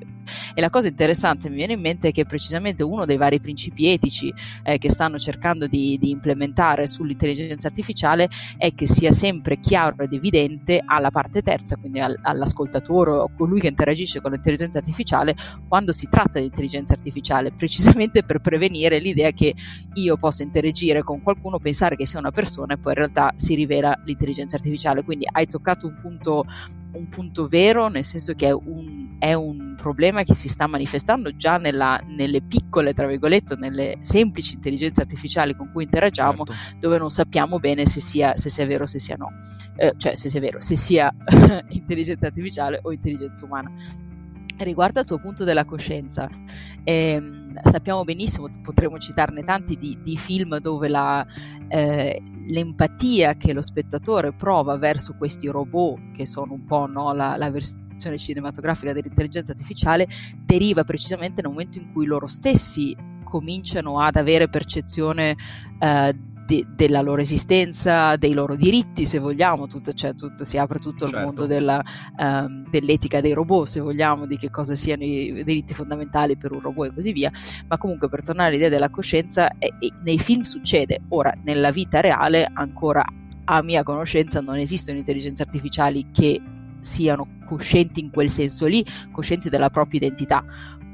e 0.55 0.61
la 0.61 0.71
cosa 0.71 0.89
interessante 0.89 1.49
mi 1.49 1.57
viene 1.57 1.75
in 1.75 1.81
mente 1.81 2.09
è 2.09 2.13
che 2.13 2.25
precisamente 2.25 2.83
uno 2.83 3.05
dei 3.05 3.17
vari 3.17 3.41
principi 3.41 3.89
etici 3.89 4.33
eh, 4.63 4.79
che 4.79 4.89
stanno 4.89 5.19
cercando 5.19 5.67
di, 5.67 5.99
di, 5.99 6.11
implementare 6.11 6.87
sull'intelligenza 6.87 7.69
artificiale 7.69 8.29
è 8.57 8.73
che 8.73 8.87
sia 8.87 9.13
sempre 9.13 9.59
chiaro 9.59 10.03
ed 10.03 10.13
evidente 10.13 10.83
alla 10.85 11.11
parte 11.11 11.43
terza, 11.43 11.77
quindi 11.77 12.01
al, 12.01 12.19
all'ascoltatore 12.23 13.11
o 13.11 13.25
a 13.25 13.31
colui 13.37 13.61
che 13.61 13.69
interagisce 13.69 14.21
con 14.21 14.33
l'intelligenza 14.33 14.79
artificiale, 14.79 15.35
quando 15.69 15.93
si 15.93 16.09
tratta 16.09 16.39
di 16.39 16.47
intelligenza 16.47 16.95
artificiale, 16.95 17.53
precisamente 17.65 18.23
per 18.25 18.41
prevenire 18.41 18.99
l'idea 18.99 19.31
che 19.31 19.55
io 19.95 20.19
possa 20.19 20.43
interagire 20.43 21.03
con 21.03 21.23
qualcuno, 21.23 21.59
pensare 21.59 21.97
che 21.97 22.05
sia 22.05 22.19
una 22.19 22.31
persona 22.31 22.75
e 22.75 22.77
poi 22.77 22.93
in 22.93 22.99
realtà 22.99 23.33
si 23.37 23.55
rivela 23.55 23.99
l'intelligenza 24.05 24.57
artificiale. 24.57 25.03
Quindi 25.03 25.27
hai 25.33 25.47
toccato 25.47 25.87
un 25.87 25.97
punto, 25.99 26.45
un 26.93 27.09
punto 27.09 27.47
vero, 27.47 27.89
nel 27.89 28.05
senso 28.05 28.35
che 28.35 28.49
è 28.49 28.53
un, 28.53 29.17
è 29.19 29.33
un 29.33 29.77
problema 29.79 30.25
che 30.25 30.35
si 30.35 30.47
sta 30.47 30.67
manifestando 30.67 31.35
già 31.37 31.57
nella, 31.57 31.99
nelle 32.07 32.43
piccole, 32.43 32.93
tra 32.93 33.07
virgolette, 33.07 33.57
nelle 33.57 33.97
semplici 34.03 34.57
intelligenze 34.57 35.01
artificiali 35.01 35.57
con 35.57 35.73
cui 35.73 35.85
interagiamo, 35.85 36.45
certo. 36.45 36.77
dove 36.79 36.99
non 36.99 37.09
sappiamo 37.09 37.59
bene 37.59 37.87
se 37.87 38.01
sia, 38.01 38.37
se 38.37 38.51
sia 38.51 38.67
vero 38.67 38.85
o 38.85 38.87
se 38.87 38.99
sia 38.99 39.17
no. 39.17 39.33
Eh, 39.77 39.95
cioè, 39.97 40.15
se 40.15 40.29
sia 40.29 40.41
vero, 40.41 40.61
se 40.61 40.77
sia 40.77 41.11
intelligenza 41.71 42.27
artificiale 42.27 42.79
o 42.83 42.93
intelligenza 42.93 43.47
umana. 43.47 43.73
Riguardo 44.59 45.01
al 45.01 45.07
tuo 45.07 45.19
punto 45.19 45.45
della 45.45 45.65
coscienza, 45.65 46.29
ehm, 46.85 47.61
sappiamo 47.63 48.05
benissimo, 48.05 48.49
potremmo 48.63 48.99
citarne 48.99 49.43
tanti 49.43 49.77
di, 49.77 49.99
di 50.01 50.17
film 50.17 50.59
dove 50.59 50.89
la, 50.89 51.27
eh, 51.69 52.23
l'empatia 52.47 53.35
che 53.35 53.53
lo 53.53 53.63
spettatore 53.63 54.33
prova 54.33 54.77
verso 54.77 55.15
questi 55.17 55.49
robot, 55.49 56.13
che 56.13 56.27
sono 56.27 56.53
un 56.53 56.65
po' 56.65 56.87
no, 56.87 57.13
la, 57.13 57.37
la 57.37 57.51
versione 57.51 58.17
cinematografica 58.17 58.93
dell'intelligenza 58.93 59.53
artificiale, 59.53 60.07
deriva 60.45 60.85
precisamente 60.85 61.43
nel 61.43 61.51
momento 61.51 61.79
in 61.79 61.93
cui 61.93 62.07
loro 62.07 62.27
stessi 62.27 62.97
cominciano 63.25 63.99
ad 63.99 64.17
avere 64.17 64.49
percezione 64.49 65.37
eh, 65.81 66.15
de, 66.47 66.67
della 66.69 67.01
loro 67.01 67.21
esistenza, 67.21 68.17
dei 68.17 68.33
loro 68.33 68.57
diritti, 68.57 69.07
se 69.07 69.19
vogliamo, 69.19 69.67
tutto, 69.67 69.93
cioè, 69.93 70.15
tutto, 70.15 70.45
si 70.45 70.59
apre 70.59 70.79
tutto 70.79 71.07
certo. 71.07 71.17
il 71.17 71.25
mondo 71.25 71.47
della, 71.47 71.83
um, 72.19 72.69
dell'etica 72.69 73.21
dei 73.21 73.33
robot, 73.33 73.67
se 73.67 73.81
vogliamo, 73.81 74.27
di 74.27 74.37
che 74.37 74.51
cosa 74.51 74.75
siano 74.75 75.05
i 75.05 75.43
diritti 75.45 75.75
fondamentali 75.75 76.37
per 76.37 76.53
un 76.53 76.61
robot 76.61 76.91
e 76.91 76.95
così 76.95 77.13
via, 77.13 77.31
ma 77.69 77.79
comunque 77.79 78.09
per 78.09 78.23
tornare 78.23 78.51
all'idea 78.51 78.69
della 78.69 78.91
coscienza, 78.91 79.51
eh, 79.59 79.73
nei 80.03 80.19
film 80.19 80.43
succede, 80.43 81.03
ora 81.09 81.33
nella 81.45 81.71
vita 81.71 82.01
reale 82.01 82.51
ancora 82.53 83.05
a 83.47 83.63
mia 83.63 83.83
conoscenza 83.83 84.41
non 84.41 84.57
esistono 84.57 84.97
intelligenze 84.97 85.43
artificiali 85.43 86.07
che 86.11 86.41
siano 86.81 87.41
coscienti 87.45 88.01
in 88.01 88.11
quel 88.11 88.31
senso 88.31 88.67
lì, 88.67 88.85
coscienti 89.11 89.49
della 89.49 89.71
propria 89.71 90.01
identità 90.01 90.45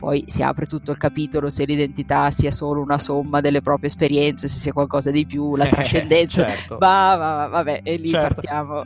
poi 0.01 0.25
si 0.27 0.43
apre 0.43 0.65
tutto 0.65 0.93
il 0.93 0.97
capitolo 0.97 1.51
se 1.51 1.67
l'identità 1.67 2.31
sia 2.31 2.51
solo 2.51 2.81
una 2.81 2.99
somma 2.99 3.43
delle 3.43 3.61
proprie 3.61 3.89
esperienze, 3.89 4.49
se 4.49 4.57
sia 4.57 4.73
qualcosa 4.73 5.11
di 5.11 5.27
più, 5.27 5.57
la 5.57 5.67
trascendenza, 5.69 6.47
certo. 6.49 6.79
va, 6.79 7.17
va, 7.19 7.49
vabbè, 7.49 7.83
e 7.85 7.97
lì 7.97 8.09
certo. 8.09 8.27
partiamo. 8.27 8.83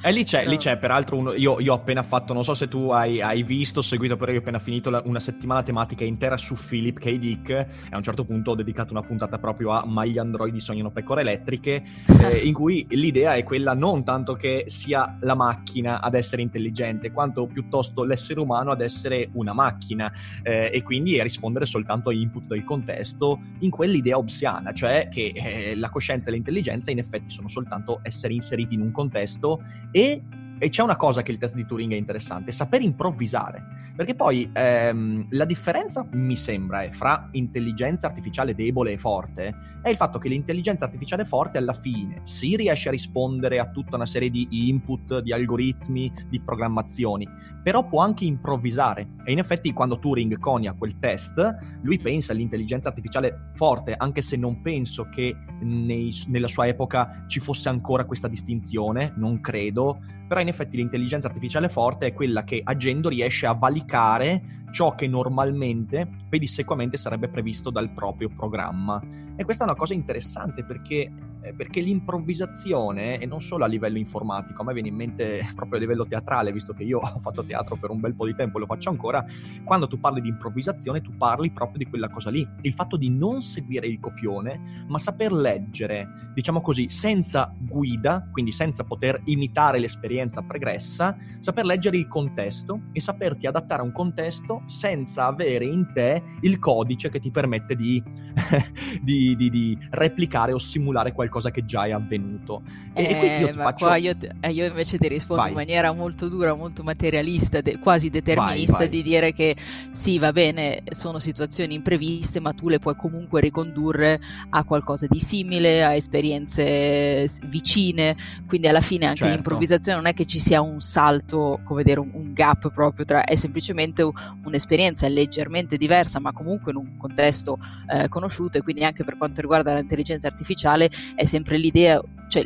E 0.00 0.12
lì 0.12 0.22
c'è, 0.22 0.44
no. 0.46 0.50
lì 0.50 0.56
c'è 0.56 0.76
peraltro, 0.76 1.16
uno, 1.16 1.32
io, 1.32 1.58
io, 1.58 1.72
ho 1.72 1.74
appena 1.76 2.04
fatto, 2.04 2.32
non 2.32 2.44
so 2.44 2.54
se 2.54 2.68
tu 2.68 2.90
hai, 2.90 3.20
hai 3.20 3.42
visto, 3.42 3.82
seguito, 3.82 4.16
però 4.16 4.30
io 4.30 4.38
ho 4.38 4.40
appena 4.42 4.60
finito 4.60 4.90
la, 4.90 5.02
una 5.06 5.18
settimana 5.18 5.64
tematica 5.64 6.04
intera 6.04 6.36
su 6.36 6.54
Philip 6.54 7.00
K. 7.00 7.18
Dick 7.18 7.48
e 7.50 7.66
a 7.90 7.96
un 7.96 8.04
certo 8.04 8.24
punto 8.24 8.52
ho 8.52 8.54
dedicato 8.54 8.92
una 8.92 9.02
puntata 9.02 9.38
proprio 9.38 9.72
a 9.72 9.82
Ma 9.84 10.04
gli 10.04 10.18
androidi 10.18 10.60
sognano 10.60 10.92
pecore 10.92 11.22
elettriche, 11.22 11.82
eh, 12.06 12.36
in 12.38 12.54
cui 12.54 12.86
l'idea 12.90 13.34
è 13.34 13.42
quella 13.42 13.74
non 13.74 14.04
tanto 14.04 14.34
che 14.34 14.64
sia 14.66 15.18
la 15.20 15.34
macchina 15.34 16.00
ad 16.00 16.14
essere 16.14 16.42
intelligente, 16.42 17.10
quanto 17.10 17.44
piuttosto 17.48 18.04
l'essere 18.04 18.38
umano 18.38 18.70
ad 18.70 18.82
essere 18.82 19.30
una 19.32 19.52
macchina 19.52 20.12
eh, 20.44 20.70
e 20.72 20.82
quindi 20.82 21.20
rispondere 21.22 21.66
soltanto 21.66 22.10
agli 22.10 22.20
input 22.20 22.46
del 22.46 22.64
contesto 22.64 23.40
in 23.60 23.70
quell'idea 23.70 24.18
obsiana, 24.18 24.72
cioè 24.72 25.08
che 25.10 25.32
eh, 25.34 25.74
la 25.74 25.88
coscienza 25.88 26.28
e 26.28 26.32
l'intelligenza 26.32 26.90
in 26.90 26.98
effetti 26.98 27.30
sono 27.30 27.48
soltanto 27.48 28.00
essere 28.02 28.34
inseriti 28.34 28.74
in 28.74 28.82
un 28.82 28.92
contesto 28.92 29.62
e 29.90 30.22
e 30.64 30.70
c'è 30.70 30.82
una 30.82 30.96
cosa 30.96 31.20
che 31.20 31.30
il 31.30 31.36
test 31.36 31.56
di 31.56 31.66
Turing 31.66 31.92
è 31.92 31.96
interessante, 31.96 32.50
saper 32.50 32.80
improvvisare. 32.80 33.92
Perché 33.94 34.14
poi 34.14 34.50
ehm, 34.50 35.26
la 35.32 35.44
differenza, 35.44 36.06
mi 36.12 36.36
sembra, 36.36 36.84
è 36.84 36.90
fra 36.90 37.28
intelligenza 37.32 38.06
artificiale 38.06 38.54
debole 38.54 38.92
e 38.92 38.96
forte, 38.96 39.54
è 39.82 39.90
il 39.90 39.96
fatto 39.96 40.18
che 40.18 40.30
l'intelligenza 40.30 40.86
artificiale 40.86 41.26
forte 41.26 41.58
alla 41.58 41.74
fine 41.74 42.20
si 42.22 42.56
riesce 42.56 42.88
a 42.88 42.92
rispondere 42.92 43.58
a 43.58 43.68
tutta 43.68 43.96
una 43.96 44.06
serie 44.06 44.30
di 44.30 44.48
input, 44.50 45.20
di 45.20 45.34
algoritmi, 45.34 46.10
di 46.30 46.40
programmazioni, 46.40 47.28
però 47.62 47.86
può 47.86 48.00
anche 48.00 48.24
improvvisare. 48.24 49.16
E 49.22 49.32
in 49.32 49.40
effetti 49.40 49.70
quando 49.74 49.98
Turing 49.98 50.38
conia 50.38 50.72
quel 50.72 50.98
test, 50.98 51.78
lui 51.82 51.98
pensa 51.98 52.32
all'intelligenza 52.32 52.88
artificiale 52.88 53.50
forte, 53.52 53.94
anche 53.94 54.22
se 54.22 54.38
non 54.38 54.62
penso 54.62 55.10
che 55.10 55.36
nei, 55.60 56.10
nella 56.28 56.48
sua 56.48 56.66
epoca 56.66 57.24
ci 57.26 57.38
fosse 57.38 57.68
ancora 57.68 58.06
questa 58.06 58.28
distinzione, 58.28 59.12
non 59.18 59.42
credo 59.42 60.00
però 60.26 60.40
in 60.40 60.48
effetti 60.48 60.53
l'intelligenza 60.76 61.28
artificiale 61.28 61.68
forte 61.68 62.06
è 62.06 62.12
quella 62.12 62.44
che 62.44 62.60
agendo 62.62 63.08
riesce 63.08 63.46
a 63.46 63.54
valicare 63.54 64.63
ciò 64.74 64.96
che 64.96 65.06
normalmente, 65.06 66.04
pedissequamente, 66.28 66.96
sarebbe 66.96 67.28
previsto 67.28 67.70
dal 67.70 67.90
proprio 67.90 68.28
programma. 68.28 69.00
E 69.36 69.44
questa 69.44 69.64
è 69.64 69.68
una 69.68 69.76
cosa 69.76 69.94
interessante 69.94 70.64
perché, 70.64 71.12
eh, 71.40 71.54
perché, 71.54 71.80
l'improvvisazione, 71.80 73.18
e 73.18 73.26
non 73.26 73.40
solo 73.40 73.62
a 73.62 73.68
livello 73.68 73.98
informatico, 73.98 74.62
a 74.62 74.64
me 74.64 74.72
viene 74.72 74.88
in 74.88 74.96
mente 74.96 75.46
proprio 75.54 75.78
a 75.78 75.80
livello 75.80 76.04
teatrale, 76.06 76.52
visto 76.52 76.72
che 76.72 76.82
io 76.82 76.98
ho 77.02 77.18
fatto 77.20 77.44
teatro 77.44 77.76
per 77.76 77.90
un 77.90 78.00
bel 78.00 78.14
po' 78.14 78.26
di 78.26 78.34
tempo 78.34 78.56
e 78.56 78.60
lo 78.60 78.66
faccio 78.66 78.90
ancora, 78.90 79.24
quando 79.62 79.86
tu 79.86 80.00
parli 80.00 80.20
di 80.20 80.28
improvvisazione 80.28 81.00
tu 81.00 81.16
parli 81.16 81.52
proprio 81.52 81.78
di 81.78 81.86
quella 81.86 82.08
cosa 82.08 82.30
lì, 82.30 82.46
il 82.62 82.74
fatto 82.74 82.96
di 82.96 83.10
non 83.10 83.42
seguire 83.42 83.86
il 83.86 84.00
copione, 84.00 84.84
ma 84.88 84.98
saper 84.98 85.32
leggere, 85.32 86.32
diciamo 86.34 86.60
così, 86.60 86.88
senza 86.88 87.54
guida, 87.58 88.28
quindi 88.32 88.50
senza 88.50 88.82
poter 88.82 89.20
imitare 89.26 89.78
l'esperienza 89.78 90.42
pregressa, 90.42 91.16
saper 91.38 91.64
leggere 91.64 91.96
il 91.96 92.08
contesto 92.08 92.82
e 92.92 93.00
saperti 93.00 93.46
adattare 93.46 93.82
a 93.82 93.84
un 93.84 93.92
contesto 93.92 94.62
senza 94.66 95.26
avere 95.26 95.64
in 95.64 95.90
te 95.92 96.22
il 96.40 96.58
codice 96.58 97.10
che 97.10 97.20
ti 97.20 97.30
permette 97.30 97.76
di, 97.76 98.02
di, 99.02 99.36
di, 99.36 99.50
di 99.50 99.78
replicare 99.90 100.52
o 100.52 100.58
simulare 100.58 101.12
qualcosa 101.12 101.50
che 101.50 101.64
già 101.64 101.84
è 101.84 101.92
avvenuto. 101.92 102.62
E, 102.92 103.02
eh, 103.02 103.10
e 103.10 103.18
quindi 103.18 103.40
io 103.40 103.46
ti 103.48 103.52
faccio... 103.52 103.84
Qua 103.84 103.96
io, 103.96 104.14
eh, 104.40 104.50
io, 104.50 104.64
invece 104.64 104.98
ti 104.98 105.08
rispondo 105.08 105.42
vai. 105.42 105.50
in 105.50 105.56
maniera 105.56 105.92
molto 105.92 106.28
dura, 106.28 106.54
molto 106.54 106.82
materialista, 106.82 107.60
de- 107.60 107.78
quasi 107.78 108.10
determinista, 108.10 108.78
vai, 108.78 108.88
vai. 108.88 108.88
di 108.88 109.02
dire 109.02 109.32
che 109.32 109.56
sì, 109.92 110.18
va 110.18 110.32
bene, 110.32 110.82
sono 110.90 111.18
situazioni 111.18 111.74
impreviste, 111.74 112.40
ma 112.40 112.52
tu 112.52 112.68
le 112.68 112.78
puoi 112.78 112.96
comunque 112.96 113.40
ricondurre 113.40 114.20
a 114.50 114.64
qualcosa 114.64 115.06
di 115.08 115.18
simile, 115.18 115.84
a 115.84 115.94
esperienze 115.94 117.28
vicine, 117.44 118.16
quindi 118.46 118.68
alla 118.68 118.80
fine 118.80 119.06
anche 119.06 119.18
certo. 119.18 119.34
l'improvvisazione 119.34 119.98
non 119.98 120.06
è 120.06 120.14
che 120.14 120.24
ci 120.24 120.38
sia 120.38 120.60
un 120.60 120.80
salto, 120.80 121.60
come 121.64 121.82
dire, 121.82 122.00
un, 122.00 122.10
un 122.12 122.32
gap 122.32 122.72
proprio 122.72 123.04
tra, 123.04 123.24
è 123.24 123.34
semplicemente 123.34 124.02
un, 124.02 124.12
un'esperienza 124.54 125.08
leggermente 125.08 125.76
diversa, 125.76 126.20
ma 126.20 126.32
comunque 126.32 126.70
in 126.70 126.78
un 126.78 126.96
contesto 126.96 127.58
eh, 127.88 128.08
conosciuto 128.08 128.58
e 128.58 128.62
quindi 128.62 128.84
anche 128.84 129.04
per 129.04 129.16
quanto 129.16 129.40
riguarda 129.40 129.74
l'intelligenza 129.74 130.28
artificiale 130.28 130.88
è 131.14 131.24
sempre 131.24 131.58
l'idea, 131.58 132.00
cioè 132.28 132.44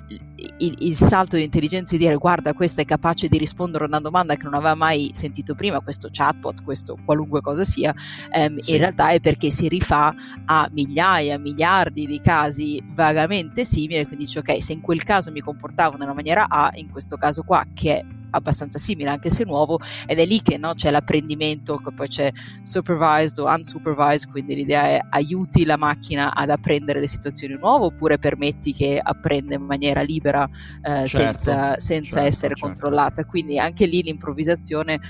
il, 0.59 0.75
il, 0.79 0.95
salto 0.95 1.37
di 1.37 1.43
intelligenza 1.43 1.97
di 1.97 2.05
dire 2.05 2.15
guarda 2.17 2.53
questo 2.53 2.81
è 2.81 2.85
capace 2.85 3.29
di 3.29 3.39
rispondere 3.39 3.85
a 3.85 3.87
una 3.89 4.01
domanda 4.01 4.37
che 4.37 4.45
non 4.45 4.55
aveva 4.55 4.75
mai 4.75 5.11
sentito 5.13 5.55
prima, 5.55 5.81
questo 5.81 6.09
chatbot, 6.11 6.63
questo 6.63 6.97
qualunque 7.05 7.41
cosa 7.41 7.65
sia, 7.65 7.95
ehm, 8.31 8.59
sì. 8.59 8.73
in 8.73 8.79
realtà 8.79 9.11
è 9.11 9.21
perché 9.21 9.51
si 9.51 9.69
rifà 9.69 10.15
a 10.45 10.69
migliaia, 10.73 11.39
miliardi 11.39 12.07
di 12.07 12.21
casi 12.21 12.81
vagamente 12.95 13.65
simili, 13.65 14.07
quindi 14.07 14.27
dice 14.27 14.39
ok 14.41 14.63
se 14.63 14.73
in 14.73 14.81
quel 14.81 15.03
caso 15.03 15.33
mi 15.33 15.41
comportavo 15.41 15.97
nella 15.97 16.15
maniera 16.15 16.47
A, 16.49 16.71
in 16.75 16.91
questo 16.91 17.17
caso 17.17 17.43
qua 17.43 17.65
che 17.75 17.97
è 17.97 18.05
abbastanza 18.31 18.79
simile 18.79 19.11
anche 19.11 19.31
se 19.31 19.45
nuovo 19.45 19.81
ed 20.07 20.19
è 20.19 20.27
lì 20.27 20.43
che 20.43 20.57
no, 20.57 20.75
c'è 20.75 20.91
l'apprendimento 20.91 21.77
che 21.79 21.93
poi 21.93 22.09
c'è 22.09 22.31
supervised 22.63 23.39
o 23.39 23.47
unsupervised 23.47 24.31
quindi 24.31 24.55
l'idea 24.55 24.83
è 24.85 25.01
aiuti 25.11 25.65
la 25.65 25.77
macchina 25.77 26.35
ad 26.35 26.51
apprendere 26.51 27.01
le 27.01 27.09
situazioni 27.09 27.57
nuove 27.59 27.87
oppure 27.87 28.19
permetti 28.19 28.73
che 28.73 29.01
apprenda 29.03 29.55
in 29.55 29.63
maniera 29.63 30.03
libera 30.03 30.28
eh, 30.37 31.07
certo, 31.07 31.07
senza, 31.07 31.79
senza 31.79 32.11
certo, 32.11 32.29
essere 32.29 32.55
certo. 32.55 32.67
controllata 32.67 33.25
quindi 33.25 33.59
anche 33.59 33.87
lì 33.87 34.03
l'improvvisazione 34.03 35.01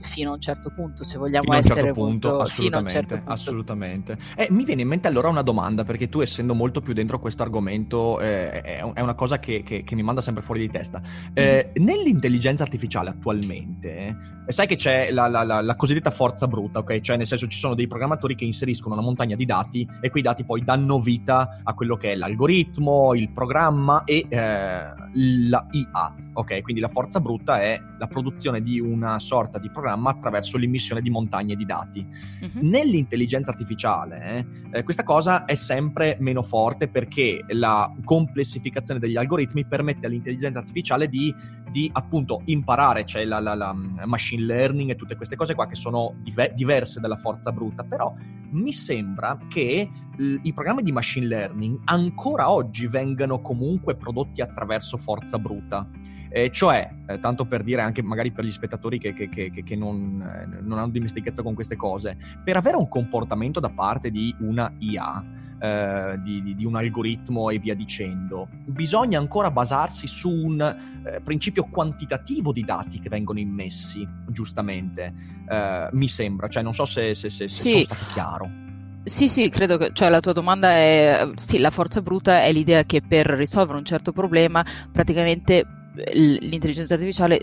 fino 0.00 0.30
a 0.30 0.34
un 0.34 0.40
certo 0.40 0.70
punto, 0.70 1.04
se 1.04 1.18
vogliamo 1.18 1.44
fino 1.44 1.56
essere 1.56 1.82
certo 1.82 2.00
punto, 2.00 2.28
molto... 2.28 2.42
assolutamente, 2.42 2.92
certo 2.92 3.14
punto. 3.16 3.32
assolutamente. 3.32 4.18
Eh, 4.36 4.48
mi 4.50 4.64
viene 4.64 4.82
in 4.82 4.88
mente 4.88 5.08
allora 5.08 5.28
una 5.28 5.42
domanda, 5.42 5.84
perché 5.84 6.08
tu 6.08 6.20
essendo 6.20 6.54
molto 6.54 6.80
più 6.80 6.92
dentro 6.92 7.18
questo 7.18 7.42
argomento 7.42 8.20
eh, 8.20 8.62
è 8.62 9.00
una 9.00 9.14
cosa 9.14 9.38
che, 9.38 9.62
che, 9.62 9.84
che, 9.84 9.94
mi 9.94 10.02
manda 10.02 10.20
sempre 10.20 10.42
fuori 10.42 10.60
di 10.60 10.70
testa. 10.70 11.00
Eh, 11.32 11.72
nell'intelligenza 11.74 12.62
artificiale 12.62 13.10
attualmente, 13.10 14.16
eh, 14.46 14.52
sai 14.52 14.66
che 14.66 14.76
c'è 14.76 15.10
la, 15.10 15.28
la, 15.28 15.42
la, 15.42 15.60
la, 15.60 15.76
cosiddetta 15.76 16.10
forza 16.10 16.46
bruta, 16.46 16.78
ok? 16.78 17.00
Cioè 17.00 17.16
nel 17.16 17.26
senso 17.26 17.46
ci 17.46 17.58
sono 17.58 17.74
dei 17.74 17.86
programmatori 17.86 18.34
che 18.34 18.44
inseriscono 18.44 18.94
una 18.94 19.02
montagna 19.02 19.36
di 19.36 19.44
dati 19.44 19.86
e 20.00 20.10
quei 20.10 20.22
dati 20.22 20.44
poi 20.44 20.64
danno 20.64 21.00
vita 21.00 21.60
a 21.62 21.74
quello 21.74 21.96
che 21.96 22.12
è 22.12 22.16
l'algoritmo, 22.16 23.14
il 23.14 23.30
programma 23.30 24.04
e 24.04 24.26
eh, 24.28 24.38
la 24.38 25.66
IA, 25.70 26.14
ok? 26.32 26.62
Quindi 26.62 26.80
la 26.80 26.88
forza 26.88 27.20
bruta 27.20 27.60
è 27.60 27.80
la 27.98 28.06
produzione 28.06 28.62
di 28.62 28.80
una 28.80 29.18
sorta 29.18 29.58
di 29.58 29.68
programma 29.70 29.87
programma 29.88 30.10
attraverso 30.10 30.58
l'immissione 30.58 31.00
di 31.00 31.08
montagne 31.08 31.56
di 31.56 31.64
dati. 31.64 32.06
Uh-huh. 32.40 32.68
Nell'intelligenza 32.68 33.50
artificiale 33.50 34.46
eh, 34.72 34.82
questa 34.82 35.02
cosa 35.02 35.44
è 35.46 35.54
sempre 35.54 36.16
meno 36.20 36.42
forte 36.42 36.88
perché 36.88 37.44
la 37.48 37.92
complessificazione 38.04 39.00
degli 39.00 39.16
algoritmi 39.16 39.66
permette 39.66 40.06
all'intelligenza 40.06 40.58
artificiale 40.58 41.08
di, 41.08 41.34
di 41.70 41.88
appunto 41.92 42.42
imparare, 42.44 43.04
c'è 43.04 43.24
la, 43.24 43.40
la, 43.40 43.54
la, 43.54 43.74
machine 44.04 44.44
learning 44.44 44.90
e 44.90 44.96
tutte 44.96 45.16
queste 45.16 45.36
cose 45.36 45.54
qua 45.54 45.66
che 45.66 45.74
sono 45.74 46.14
dive- 46.22 46.52
diverse 46.54 47.00
dalla 47.00 47.16
forza 47.16 47.50
bruta, 47.50 47.84
però 47.84 48.14
mi 48.50 48.72
sembra 48.72 49.38
che 49.48 49.88
l- 50.16 50.36
i 50.42 50.52
programmi 50.52 50.82
di 50.82 50.92
machine 50.92 51.26
learning 51.26 51.80
ancora 51.84 52.50
oggi 52.50 52.86
vengano 52.86 53.40
comunque 53.40 53.96
prodotti 53.96 54.42
attraverso 54.42 54.96
forza 54.98 55.38
bruta. 55.38 55.88
Eh, 56.30 56.50
cioè, 56.50 56.90
eh, 57.06 57.20
tanto 57.20 57.46
per 57.46 57.62
dire 57.62 57.82
anche 57.82 58.02
magari 58.02 58.30
per 58.30 58.44
gli 58.44 58.52
spettatori 58.52 58.98
che, 58.98 59.14
che, 59.14 59.28
che, 59.28 59.50
che 59.50 59.76
non, 59.76 60.20
eh, 60.20 60.60
non, 60.60 60.78
hanno 60.78 60.90
dimestichezza 60.90 61.42
con 61.42 61.54
queste 61.54 61.76
cose, 61.76 62.16
per 62.44 62.56
avere 62.56 62.76
un 62.76 62.88
comportamento 62.88 63.60
da 63.60 63.70
parte 63.70 64.10
di 64.10 64.34
una 64.40 64.72
IA, 64.78 65.24
eh, 65.60 66.20
di, 66.22 66.42
di, 66.42 66.54
di, 66.54 66.64
un 66.64 66.76
algoritmo 66.76 67.50
e 67.50 67.58
via 67.58 67.74
dicendo, 67.74 68.48
bisogna 68.66 69.18
ancora 69.18 69.50
basarsi 69.50 70.06
su 70.06 70.30
un 70.30 70.60
eh, 70.60 71.20
principio 71.20 71.64
quantitativo 71.64 72.52
di 72.52 72.62
dati 72.62 73.00
che 73.00 73.08
vengono 73.08 73.38
immessi, 73.38 74.06
giustamente, 74.28 75.12
eh, 75.48 75.88
mi 75.92 76.08
sembra, 76.08 76.48
cioè 76.48 76.62
non 76.62 76.74
so 76.74 76.84
se, 76.84 77.14
se, 77.14 77.30
se, 77.30 77.48
se 77.48 77.68
sì. 77.68 77.82
stato 77.82 78.04
chiaro. 78.12 78.66
Sì, 79.04 79.26
sì, 79.26 79.48
credo 79.48 79.78
che 79.78 79.90
cioè, 79.94 80.10
la 80.10 80.20
tua 80.20 80.32
domanda 80.32 80.68
è 80.70 81.30
sì, 81.36 81.58
la 81.58 81.70
forza 81.70 82.02
bruta 82.02 82.42
è 82.42 82.52
l'idea 82.52 82.84
che 82.84 83.00
per 83.00 83.26
risolvere 83.26 83.78
un 83.78 83.84
certo 83.84 84.12
problema 84.12 84.62
praticamente 84.92 85.64
l'intelligenza 86.12 86.94
artificiale 86.94 87.40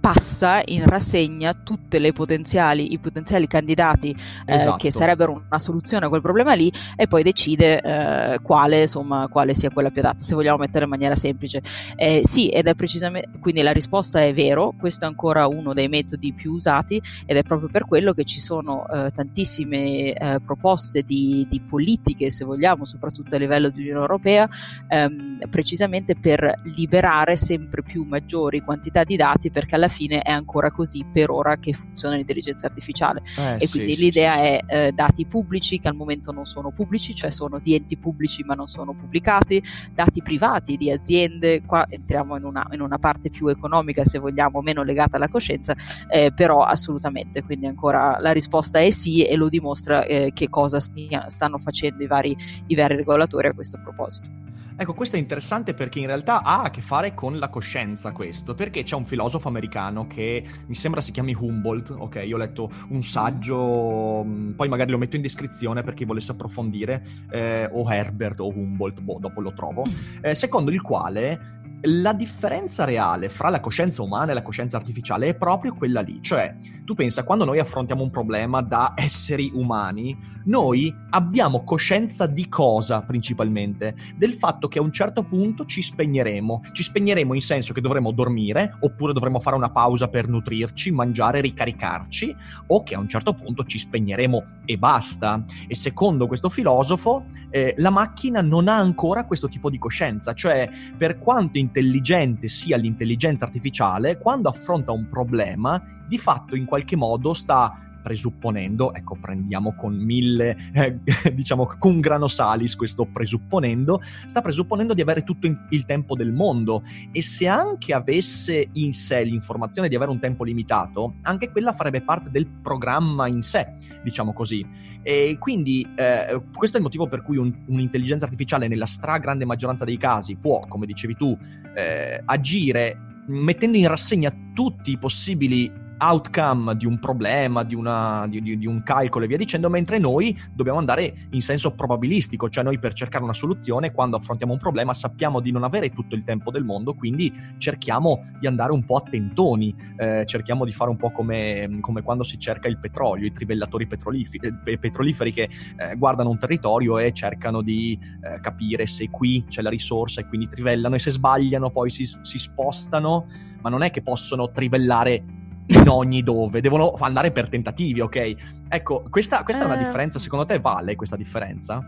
passa 0.00 0.62
in 0.64 0.86
rassegna 0.86 1.52
tutti 1.52 1.98
i 1.98 2.12
potenziali 2.12 3.46
candidati 3.46 4.16
eh, 4.46 4.54
esatto. 4.54 4.76
che 4.76 4.90
sarebbero 4.90 5.32
una 5.32 5.58
soluzione 5.58 6.06
a 6.06 6.08
quel 6.08 6.22
problema 6.22 6.54
lì 6.54 6.72
e 6.96 7.06
poi 7.06 7.22
decide 7.22 7.80
eh, 7.80 8.38
quale, 8.40 8.82
insomma, 8.82 9.28
quale 9.28 9.54
sia 9.54 9.70
quella 9.70 9.90
più 9.90 10.00
adatta, 10.00 10.22
se 10.22 10.34
vogliamo 10.34 10.56
mettere 10.56 10.84
in 10.84 10.90
maniera 10.90 11.14
semplice. 11.14 11.62
Eh, 11.96 12.22
sì, 12.24 12.48
ed 12.48 12.66
è 12.66 12.74
precisamente, 12.74 13.28
quindi 13.40 13.60
la 13.60 13.72
risposta 13.72 14.22
è 14.22 14.32
vero, 14.32 14.72
questo 14.78 15.04
è 15.04 15.08
ancora 15.08 15.46
uno 15.46 15.74
dei 15.74 15.88
metodi 15.88 16.32
più 16.32 16.52
usati 16.52 17.00
ed 17.26 17.36
è 17.36 17.42
proprio 17.42 17.68
per 17.68 17.84
quello 17.86 18.12
che 18.12 18.24
ci 18.24 18.40
sono 18.40 18.88
eh, 18.88 19.10
tantissime 19.10 20.12
eh, 20.12 20.40
proposte 20.44 21.02
di, 21.02 21.46
di, 21.48 21.60
politiche, 21.60 22.30
se 22.30 22.44
vogliamo, 22.44 22.86
soprattutto 22.86 23.34
a 23.34 23.38
livello 23.38 23.68
di 23.68 23.82
Unione 23.82 24.00
Europea, 24.00 24.48
ehm, 24.88 25.40
precisamente 25.50 26.16
per 26.16 26.60
liberare 26.64 27.36
sempre 27.36 27.82
più 27.82 28.04
maggiori 28.04 28.60
quantità 28.60 29.04
di 29.04 29.16
dati 29.16 29.50
perché 29.50 29.74
alla 29.74 29.88
fine 29.90 30.22
è 30.22 30.30
ancora 30.30 30.70
così 30.70 31.04
per 31.04 31.30
ora 31.30 31.58
che 31.58 31.74
funziona 31.74 32.14
l'intelligenza 32.16 32.66
artificiale 32.66 33.22
eh, 33.38 33.56
e 33.58 33.68
quindi 33.68 33.94
sì, 33.94 34.04
l'idea 34.04 34.34
sì, 34.34 34.40
è 34.40 34.60
eh, 34.66 34.92
dati 34.92 35.26
pubblici 35.26 35.78
che 35.78 35.88
al 35.88 35.94
momento 35.94 36.32
non 36.32 36.46
sono 36.46 36.70
pubblici, 36.70 37.14
cioè 37.14 37.30
sono 37.30 37.58
di 37.58 37.74
enti 37.74 37.98
pubblici 37.98 38.42
ma 38.44 38.54
non 38.54 38.66
sono 38.66 38.94
pubblicati, 38.94 39.62
dati 39.92 40.22
privati 40.22 40.76
di 40.76 40.90
aziende, 40.90 41.62
qua 41.62 41.84
entriamo 41.86 42.36
in 42.36 42.44
una, 42.44 42.66
in 42.72 42.80
una 42.80 42.98
parte 42.98 43.28
più 43.28 43.48
economica 43.48 44.04
se 44.04 44.18
vogliamo, 44.18 44.62
meno 44.62 44.82
legata 44.82 45.16
alla 45.16 45.28
coscienza, 45.28 45.74
eh, 46.08 46.32
però 46.32 46.62
assolutamente, 46.62 47.42
quindi 47.42 47.66
ancora 47.66 48.18
la 48.20 48.32
risposta 48.32 48.78
è 48.78 48.90
sì 48.90 49.24
e 49.24 49.36
lo 49.36 49.48
dimostra 49.48 50.04
eh, 50.04 50.30
che 50.32 50.48
cosa 50.48 50.80
stia, 50.80 51.28
stanno 51.28 51.58
facendo 51.58 52.02
i 52.02 52.06
vari, 52.06 52.36
i 52.68 52.74
vari 52.74 52.96
regolatori 52.96 53.48
a 53.48 53.52
questo 53.52 53.78
proposito. 53.82 54.49
Ecco, 54.80 54.94
questo 54.94 55.16
è 55.16 55.18
interessante 55.18 55.74
perché 55.74 55.98
in 55.98 56.06
realtà 56.06 56.42
ha 56.42 56.62
a 56.62 56.70
che 56.70 56.80
fare 56.80 57.12
con 57.12 57.38
la 57.38 57.50
coscienza 57.50 58.12
questo, 58.12 58.54
perché 58.54 58.82
c'è 58.82 58.96
un 58.96 59.04
filosofo 59.04 59.46
americano 59.46 60.06
che 60.06 60.42
mi 60.68 60.74
sembra 60.74 61.02
si 61.02 61.12
chiami 61.12 61.36
Humboldt, 61.38 61.90
ok? 61.90 62.22
Io 62.24 62.36
ho 62.36 62.38
letto 62.38 62.70
un 62.88 63.02
saggio, 63.02 64.24
mm, 64.24 64.52
poi 64.52 64.68
magari 64.68 64.90
lo 64.90 64.96
metto 64.96 65.16
in 65.16 65.22
descrizione 65.22 65.82
per 65.82 65.92
chi 65.92 66.06
volesse 66.06 66.32
approfondire, 66.32 67.26
eh, 67.30 67.68
o 67.70 67.90
Herbert 67.90 68.40
o 68.40 68.48
Humboldt, 68.48 69.02
boh, 69.02 69.18
dopo 69.20 69.42
lo 69.42 69.52
trovo, 69.52 69.84
eh, 70.22 70.34
secondo 70.34 70.70
il 70.70 70.80
quale 70.80 71.59
la 71.82 72.12
differenza 72.12 72.84
reale 72.84 73.28
fra 73.28 73.48
la 73.48 73.60
coscienza 73.60 74.02
umana 74.02 74.32
e 74.32 74.34
la 74.34 74.42
coscienza 74.42 74.76
artificiale 74.76 75.28
è 75.28 75.34
proprio 75.34 75.74
quella 75.74 76.00
lì, 76.00 76.18
cioè 76.20 76.54
tu 76.84 76.94
pensa 76.94 77.22
quando 77.22 77.44
noi 77.44 77.58
affrontiamo 77.58 78.02
un 78.02 78.10
problema 78.10 78.60
da 78.60 78.94
esseri 78.96 79.50
umani, 79.54 80.16
noi 80.44 80.92
abbiamo 81.10 81.62
coscienza 81.62 82.26
di 82.26 82.48
cosa 82.48 83.02
principalmente? 83.02 83.94
Del 84.16 84.34
fatto 84.34 84.68
che 84.68 84.78
a 84.78 84.82
un 84.82 84.90
certo 84.90 85.22
punto 85.22 85.64
ci 85.64 85.82
spegneremo, 85.82 86.62
ci 86.72 86.82
spegneremo 86.82 87.34
in 87.34 87.40
senso 87.40 87.72
che 87.72 87.80
dovremo 87.80 88.10
dormire 88.10 88.76
oppure 88.80 89.12
dovremo 89.12 89.38
fare 89.38 89.56
una 89.56 89.70
pausa 89.70 90.08
per 90.08 90.28
nutrirci, 90.28 90.90
mangiare, 90.90 91.40
ricaricarci 91.40 92.34
o 92.68 92.82
che 92.82 92.94
a 92.94 92.98
un 92.98 93.08
certo 93.08 93.34
punto 93.34 93.64
ci 93.64 93.78
spegneremo 93.78 94.44
e 94.64 94.76
basta. 94.76 95.44
E 95.66 95.76
secondo 95.76 96.26
questo 96.26 96.48
filosofo 96.48 97.26
eh, 97.50 97.74
la 97.78 97.90
macchina 97.90 98.40
non 98.42 98.68
ha 98.68 98.76
ancora 98.76 99.26
questo 99.26 99.48
tipo 99.48 99.70
di 99.70 99.78
coscienza, 99.78 100.32
cioè 100.34 100.68
per 100.96 101.18
quanto 101.18 101.58
in 101.58 101.69
intelligente 101.70 102.48
sia 102.48 102.76
l'intelligenza 102.76 103.44
artificiale, 103.44 104.18
quando 104.18 104.48
affronta 104.48 104.90
un 104.90 105.08
problema, 105.08 105.80
di 106.08 106.18
fatto 106.18 106.56
in 106.56 106.64
qualche 106.64 106.96
modo 106.96 107.32
sta 107.32 107.89
presupponendo, 108.02 108.94
ecco 108.94 109.16
prendiamo 109.20 109.74
con 109.74 109.94
mille, 109.94 110.56
eh, 110.72 110.98
diciamo 111.34 111.66
con 111.78 112.00
grano 112.00 112.28
salis 112.28 112.76
questo 112.76 113.04
presupponendo, 113.06 114.00
sta 114.26 114.40
presupponendo 114.40 114.94
di 114.94 115.00
avere 115.00 115.22
tutto 115.22 115.46
il 115.46 115.84
tempo 115.84 116.14
del 116.14 116.32
mondo 116.32 116.82
e 117.12 117.22
se 117.22 117.46
anche 117.46 117.92
avesse 117.94 118.68
in 118.74 118.92
sé 118.92 119.22
l'informazione 119.22 119.88
di 119.88 119.94
avere 119.94 120.10
un 120.10 120.18
tempo 120.18 120.44
limitato, 120.44 121.14
anche 121.22 121.50
quella 121.50 121.72
farebbe 121.72 122.02
parte 122.02 122.30
del 122.30 122.46
programma 122.46 123.26
in 123.26 123.42
sé, 123.42 123.68
diciamo 124.02 124.32
così. 124.32 124.66
E 125.02 125.36
quindi 125.38 125.86
eh, 125.96 126.42
questo 126.54 126.76
è 126.76 126.80
il 126.80 126.84
motivo 126.84 127.06
per 127.06 127.22
cui 127.22 127.36
un, 127.36 127.52
un'intelligenza 127.66 128.24
artificiale 128.24 128.68
nella 128.68 128.86
stragrande 128.86 129.44
maggioranza 129.44 129.84
dei 129.84 129.96
casi 129.96 130.36
può, 130.36 130.60
come 130.68 130.86
dicevi 130.86 131.16
tu, 131.16 131.36
eh, 131.74 132.20
agire 132.24 133.08
mettendo 133.26 133.76
in 133.76 133.88
rassegna 133.88 134.32
tutti 134.52 134.90
i 134.90 134.98
possibili 134.98 135.70
outcome 136.00 136.76
di 136.76 136.86
un 136.86 136.98
problema, 136.98 137.62
di, 137.62 137.74
una, 137.74 138.26
di, 138.28 138.40
di, 138.40 138.58
di, 138.58 138.66
un 138.66 138.82
calcolo 138.82 139.24
e 139.24 139.28
via 139.28 139.36
dicendo, 139.36 139.68
mentre 139.68 139.98
noi 139.98 140.38
dobbiamo 140.52 140.78
andare 140.78 141.28
in 141.30 141.42
senso 141.42 141.74
probabilistico, 141.74 142.48
cioè 142.48 142.64
noi 142.64 142.78
per 142.78 142.92
cercare 142.92 143.22
una 143.22 143.34
soluzione, 143.34 143.92
quando 143.92 144.16
affrontiamo 144.16 144.52
un 144.52 144.58
problema, 144.58 144.94
sappiamo 144.94 145.40
di 145.40 145.50
non 145.50 145.64
avere 145.64 145.90
tutto 145.90 146.14
il 146.14 146.24
tempo 146.24 146.50
del 146.50 146.64
mondo, 146.64 146.94
quindi 146.94 147.32
cerchiamo 147.58 148.30
di 148.38 148.46
andare 148.46 148.72
un 148.72 148.84
po' 148.84 148.96
attentoni, 148.96 149.74
eh, 149.96 150.24
cerchiamo 150.26 150.64
di 150.64 150.72
fare 150.72 150.90
un 150.90 150.96
po' 150.96 151.10
come, 151.10 151.78
come, 151.80 152.02
quando 152.02 152.22
si 152.22 152.38
cerca 152.38 152.68
il 152.68 152.78
petrolio, 152.78 153.26
i 153.26 153.32
trivellatori 153.32 153.86
petroliferi, 153.86 154.54
eh, 154.64 154.78
petroliferi 154.78 155.32
che 155.32 155.48
eh, 155.76 155.96
guardano 155.96 156.30
un 156.30 156.38
territorio 156.38 156.98
e 156.98 157.12
cercano 157.12 157.62
di 157.62 157.98
eh, 158.22 158.40
capire 158.40 158.86
se 158.86 159.10
qui 159.10 159.44
c'è 159.46 159.60
la 159.60 159.70
risorsa 159.70 160.20
e 160.20 160.26
quindi 160.26 160.48
trivellano 160.48 160.94
e 160.94 160.98
se 160.98 161.10
sbagliano 161.10 161.70
poi 161.70 161.90
si, 161.90 162.04
si 162.06 162.38
spostano, 162.38 163.26
ma 163.60 163.68
non 163.68 163.82
è 163.82 163.90
che 163.90 164.02
possono 164.02 164.50
trivellare 164.50 165.38
in 165.70 165.88
ogni 165.88 166.22
dove, 166.22 166.60
devono 166.60 166.92
andare 167.00 167.30
per 167.30 167.48
tentativi, 167.48 168.00
ok? 168.00 168.34
Ecco, 168.68 169.02
questa, 169.08 169.42
questa 169.42 169.62
eh... 169.62 169.66
è 169.66 169.70
una 169.70 169.80
eh. 169.80 169.84
differenza, 169.84 170.18
secondo 170.18 170.44
te 170.46 170.58
vale 170.58 170.96
questa 170.96 171.16
differenza? 171.16 171.82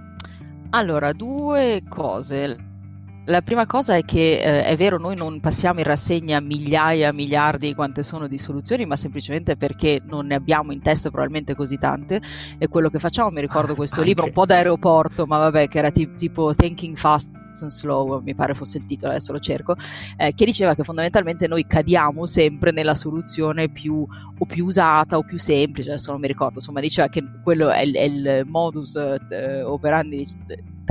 Allora, 0.71 1.13
due 1.13 1.83
cose. 1.89 2.71
La 3.27 3.41
prima 3.41 3.67
cosa 3.67 3.95
è 3.95 4.05
che 4.05 4.41
eh, 4.41 4.65
è 4.65 4.77
vero, 4.77 4.99
noi 4.99 5.15
non 5.15 5.39
passiamo 5.39 5.79
in 5.79 5.85
rassegna 5.85 6.41
migliaia, 6.41 7.13
miliardi, 7.13 7.73
quante 7.73 8.03
sono 8.03 8.27
di 8.27 8.37
soluzioni, 8.37 8.85
ma 8.85 8.97
semplicemente 8.97 9.57
perché 9.57 10.01
non 10.05 10.27
ne 10.27 10.35
abbiamo 10.35 10.73
in 10.73 10.81
testa 10.81 11.09
probabilmente 11.09 11.55
così 11.55 11.79
tante. 11.79 12.21
E 12.59 12.67
quello 12.69 12.89
che 12.89 12.99
facciamo, 12.99 13.31
mi 13.31 13.41
ricordo 13.41 13.75
questo 13.75 14.01
Anche. 14.01 14.09
libro 14.09 14.25
un 14.25 14.33
po' 14.33 14.47
d'aeroporto, 14.47 15.27
ma 15.27 15.39
vabbè, 15.39 15.69
che 15.69 15.79
era 15.79 15.91
t- 15.91 16.15
tipo 16.15 16.53
Thinking 16.55 16.97
Fast 16.97 17.42
and 17.61 17.71
Slow, 17.71 18.21
mi 18.23 18.35
pare 18.35 18.55
fosse 18.55 18.79
il 18.79 18.87
titolo, 18.87 19.13
adesso 19.13 19.33
lo 19.33 19.39
cerco, 19.39 19.77
eh, 20.17 20.33
che 20.35 20.45
diceva 20.45 20.75
che 20.75 20.85
fondamentalmente 20.85 21.47
noi 21.47 21.67
cadiamo 21.67 22.27
sempre 22.27 22.73
nella 22.73 22.95
soluzione 22.95 23.69
più 23.69 24.07
o 24.39 24.47
più 24.47 24.65
usata 24.65 25.19
o 25.19 25.23
più 25.23 25.39
semplice, 25.39 25.91
adesso 25.91 26.11
non 26.11 26.21
mi 26.21 26.27
ricordo, 26.27 26.55
insomma 26.55 26.81
diceva 26.81 27.09
che 27.09 27.23
quello 27.43 27.71
è 27.71 27.83
il, 27.83 27.95
è 27.95 28.03
il 28.03 28.45
modus 28.47 28.97
eh, 28.97 29.63
operandi 29.63 30.27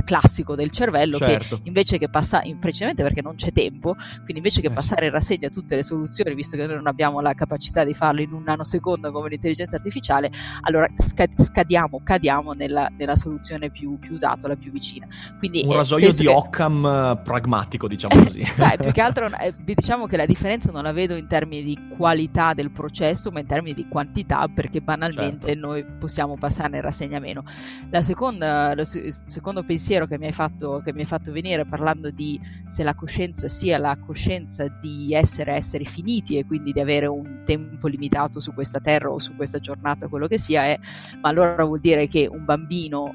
classico 0.04 0.54
del 0.54 0.70
cervello 0.70 1.18
certo. 1.18 1.56
che 1.56 1.62
invece 1.64 1.98
che 1.98 2.08
passare, 2.08 2.54
precisamente 2.58 3.02
perché 3.02 3.22
non 3.22 3.34
c'è 3.34 3.52
tempo, 3.52 3.94
quindi 4.16 4.36
invece 4.36 4.60
che 4.60 4.68
eh 4.68 4.70
passare 4.72 5.06
in 5.06 5.12
rassegna 5.12 5.48
tutte 5.48 5.76
le 5.76 5.82
soluzioni, 5.82 6.34
visto 6.34 6.56
che 6.56 6.66
noi 6.66 6.76
non 6.76 6.86
abbiamo 6.86 7.20
la 7.20 7.34
capacità 7.34 7.84
di 7.84 7.94
farlo 7.94 8.20
in 8.20 8.32
un 8.32 8.42
nanosecondo 8.42 9.12
come 9.12 9.28
l'intelligenza 9.28 9.76
artificiale, 9.76 10.30
allora 10.62 10.88
scadiamo, 10.94 12.00
cadiamo 12.02 12.52
nella, 12.52 12.88
nella 12.96 13.16
soluzione 13.16 13.70
più, 13.70 13.98
più, 13.98 14.14
usata, 14.14 14.48
la 14.48 14.56
più 14.56 14.70
vicina. 14.70 15.06
Quindi, 15.38 15.62
un 15.64 15.72
eh, 15.72 15.76
rasoio 15.76 16.10
di 16.10 16.24
che... 16.24 16.28
Occam 16.28 16.84
eh, 16.84 17.20
pragmatico, 17.22 17.86
diciamo 17.86 18.14
così. 18.24 18.44
Beh, 18.56 18.76
più 18.80 18.92
che 18.92 19.00
altro 19.02 19.28
diciamo 19.64 20.06
che 20.06 20.16
la 20.16 20.26
differenza 20.26 20.70
non 20.72 20.82
la 20.82 20.92
vedo 20.92 21.14
in 21.14 21.26
termini 21.26 21.62
di 21.62 21.78
qualità 21.96 22.54
del 22.54 22.70
processo, 22.70 23.30
ma 23.30 23.40
in 23.40 23.46
termini 23.46 23.74
di 23.74 23.86
quantità, 23.88 24.48
perché 24.48 24.80
banalmente 24.80 25.48
certo. 25.48 25.66
noi 25.66 25.84
possiamo 25.98 26.36
passare 26.36 26.76
in 26.76 26.82
rassegna 26.82 27.18
meno. 27.18 27.44
La 27.90 28.02
seconda, 28.02 28.74
lo 28.74 28.84
secondo 28.84 29.62
pensiero 29.62 29.91
pensiero 29.92 30.06
che 30.06 30.18
mi, 30.18 30.26
hai 30.26 30.32
fatto, 30.32 30.80
che 30.82 30.92
mi 30.92 31.00
hai 31.00 31.06
fatto 31.06 31.32
venire 31.32 31.66
parlando 31.66 32.10
di 32.10 32.40
se 32.66 32.82
la 32.82 32.94
coscienza 32.94 33.48
sia 33.48 33.76
la 33.78 33.96
coscienza 33.98 34.66
di 34.68 35.12
essere 35.12 35.54
esseri 35.54 35.84
finiti 35.84 36.38
e 36.38 36.46
quindi 36.46 36.72
di 36.72 36.80
avere 36.80 37.06
un 37.06 37.42
tempo 37.44 37.88
limitato 37.88 38.40
su 38.40 38.54
questa 38.54 38.80
terra 38.80 39.10
o 39.10 39.18
su 39.18 39.36
questa 39.36 39.58
giornata, 39.58 40.08
quello 40.08 40.26
che 40.26 40.38
sia, 40.38 40.64
è, 40.64 40.78
ma 41.20 41.28
allora 41.28 41.64
vuol 41.64 41.80
dire 41.80 42.06
che 42.06 42.26
un 42.30 42.44
bambino 42.44 43.14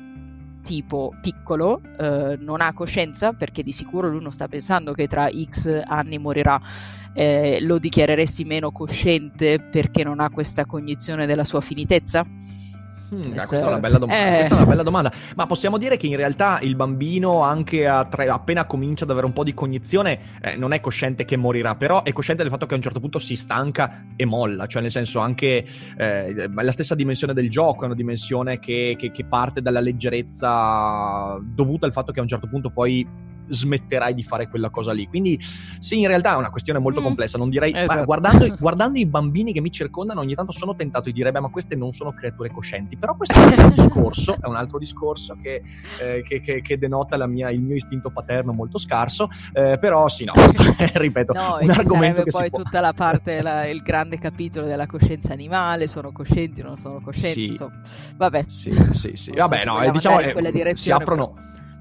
tipo 0.62 1.14
piccolo 1.22 1.82
eh, 1.98 2.38
non 2.42 2.60
ha 2.60 2.74
coscienza 2.74 3.32
perché 3.32 3.64
di 3.64 3.72
sicuro 3.72 4.10
lui 4.10 4.22
non 4.22 4.32
sta 4.32 4.48
pensando 4.48 4.94
che 4.94 5.08
tra 5.08 5.30
x 5.30 5.82
anni 5.86 6.18
morirà. 6.18 6.60
Eh, 7.14 7.58
lo 7.62 7.80
dichiareresti 7.80 8.44
meno 8.44 8.72
cosciente 8.72 9.60
perché 9.60 10.04
non 10.04 10.20
ha 10.20 10.30
questa 10.30 10.66
cognizione 10.68 11.26
della 11.26 11.44
sua 11.44 11.62
finitezza 11.62 12.24
Hmm, 13.14 13.32
questa, 13.32 13.60
è 13.60 13.66
una 13.66 13.80
bella 13.80 13.98
domanda. 13.98 14.28
Eh... 14.28 14.36
questa 14.36 14.54
è 14.54 14.58
una 14.58 14.68
bella 14.68 14.84
domanda. 14.84 15.12
Ma 15.36 15.46
possiamo 15.46 15.78
dire 15.78 15.98
che 15.98 16.08
in 16.08 16.16
realtà 16.16 16.60
il 16.62 16.76
bambino, 16.76 17.42
anche 17.42 18.08
tre, 18.10 18.28
appena 18.28 18.66
comincia 18.66 19.06
ad 19.06 19.12
avere 19.12 19.26
un 19.26 19.34
po' 19.34 19.44
di 19.44 19.54
cognizione, 19.54 20.20
eh, 20.42 20.56
non 20.58 20.74
è 20.74 20.82
cosciente 20.82 21.26
che 21.26 21.38
morirà, 21.38 21.76
però 21.76 22.04
è 22.04 22.12
cosciente 22.12 22.44
del 22.44 22.52
fatto 22.52 22.66
che 22.66 22.74
a 22.74 22.78
un 22.78 22.84
certo 22.84 23.00
punto 23.00 23.20
si 23.20 23.36
stanca 23.36 24.08
e 24.16 24.26
molla. 24.26 24.68
Cioè, 24.68 24.82
nel 24.82 24.92
senso, 24.92 25.20
anche 25.20 25.66
eh, 25.98 26.50
la 26.54 26.72
stessa 26.72 26.96
dimensione 26.96 27.34
del 27.34 27.50
gioco 27.50 27.84
è 27.84 27.86
una 27.86 27.96
dimensione 27.96 28.60
che, 28.60 28.96
che, 28.98 29.12
che 29.12 29.26
parte 29.26 29.62
dalla 29.62 29.80
leggerezza 29.80 31.40
dovuta 31.42 31.86
al 31.86 31.94
fatto 31.94 32.12
che 32.12 32.20
a 32.20 32.24
un 32.24 32.28
certo 32.28 32.48
punto 32.48 32.70
poi 32.70 33.36
smetterai 33.48 34.14
di 34.14 34.24
fare 34.24 34.48
quella 34.50 34.70
cosa 34.70 34.92
lì. 34.92 35.08
Quindi 35.08 35.40
sì, 35.80 36.00
in 36.00 36.08
realtà 36.08 36.34
è 36.34 36.38
una 36.38 36.50
questione 36.50 36.80
molto 36.80 37.02
Mm. 37.02 37.04
complessa, 37.04 37.38
non 37.38 37.50
direi... 37.50 37.72
Esatto. 37.76 38.00
ma 38.00 38.06
guardando, 38.06 38.56
guardando 38.60 38.98
i 39.00 39.06
bambini 39.06 39.54
che 39.54 39.62
mi 39.62 39.72
circondano 39.72 40.20
ogni 40.22 40.36
tanto 40.36 40.52
sono 40.52 40.76
tentato 40.76 41.06
di 41.06 41.14
dire, 41.14 41.32
beh, 41.32 41.40
ma 41.42 41.50
queste 41.50 41.76
non 41.76 41.92
sono 41.94 42.12
creature 42.14 42.52
coscienti, 42.52 42.98
però 42.98 43.16
questo 43.16 43.36
è 43.40 43.44
un 43.44 43.52
altro 43.54 43.70
discorso, 43.84 44.36
è 44.42 44.48
un 44.48 44.56
altro 44.56 44.78
discorso 44.80 45.38
che, 45.42 45.62
eh, 46.02 46.22
che- 46.24 46.40
che- 46.42 46.62
che 46.62 46.78
denota 46.78 47.18
la 47.18 47.28
mia- 47.28 47.50
il 47.50 47.62
mio 47.62 47.76
istinto 47.76 48.10
paterno 48.10 48.52
molto 48.54 48.78
scarso, 48.78 49.30
eh, 49.54 49.78
però 49.80 50.08
sì, 50.08 50.24
no, 50.26 50.34
ripeto, 50.94 51.34
No, 51.34 51.58
un 51.62 51.70
argomento 51.70 52.24
che 52.24 52.32
poi 52.32 52.44
si 52.46 52.50
può... 52.50 52.64
tutta 52.64 52.80
la 52.82 52.94
parte, 52.94 53.42
la- 53.42 53.66
il 53.68 53.82
grande 53.82 54.18
capitolo 54.18 54.66
della 54.66 54.86
coscienza 54.86 55.34
animale, 55.34 55.88
sono 55.88 56.12
coscienti 56.12 56.62
o 56.62 56.66
non 56.66 56.78
sono 56.78 57.00
coscienti, 57.02 57.40
Sì. 57.40 57.46
insomma. 57.46 57.80
Vabbè. 58.18 58.46
Sì, 58.48 58.72
sì, 58.94 59.12
sì. 59.16 59.32
So 59.32 59.34
Vabbè, 59.36 59.58
se 59.58 59.66
no, 59.66 59.82
eh, 59.82 59.92
diciamo 59.92 60.20
eh, 60.20 60.76
si 60.76 60.92
aprono, 60.92 61.34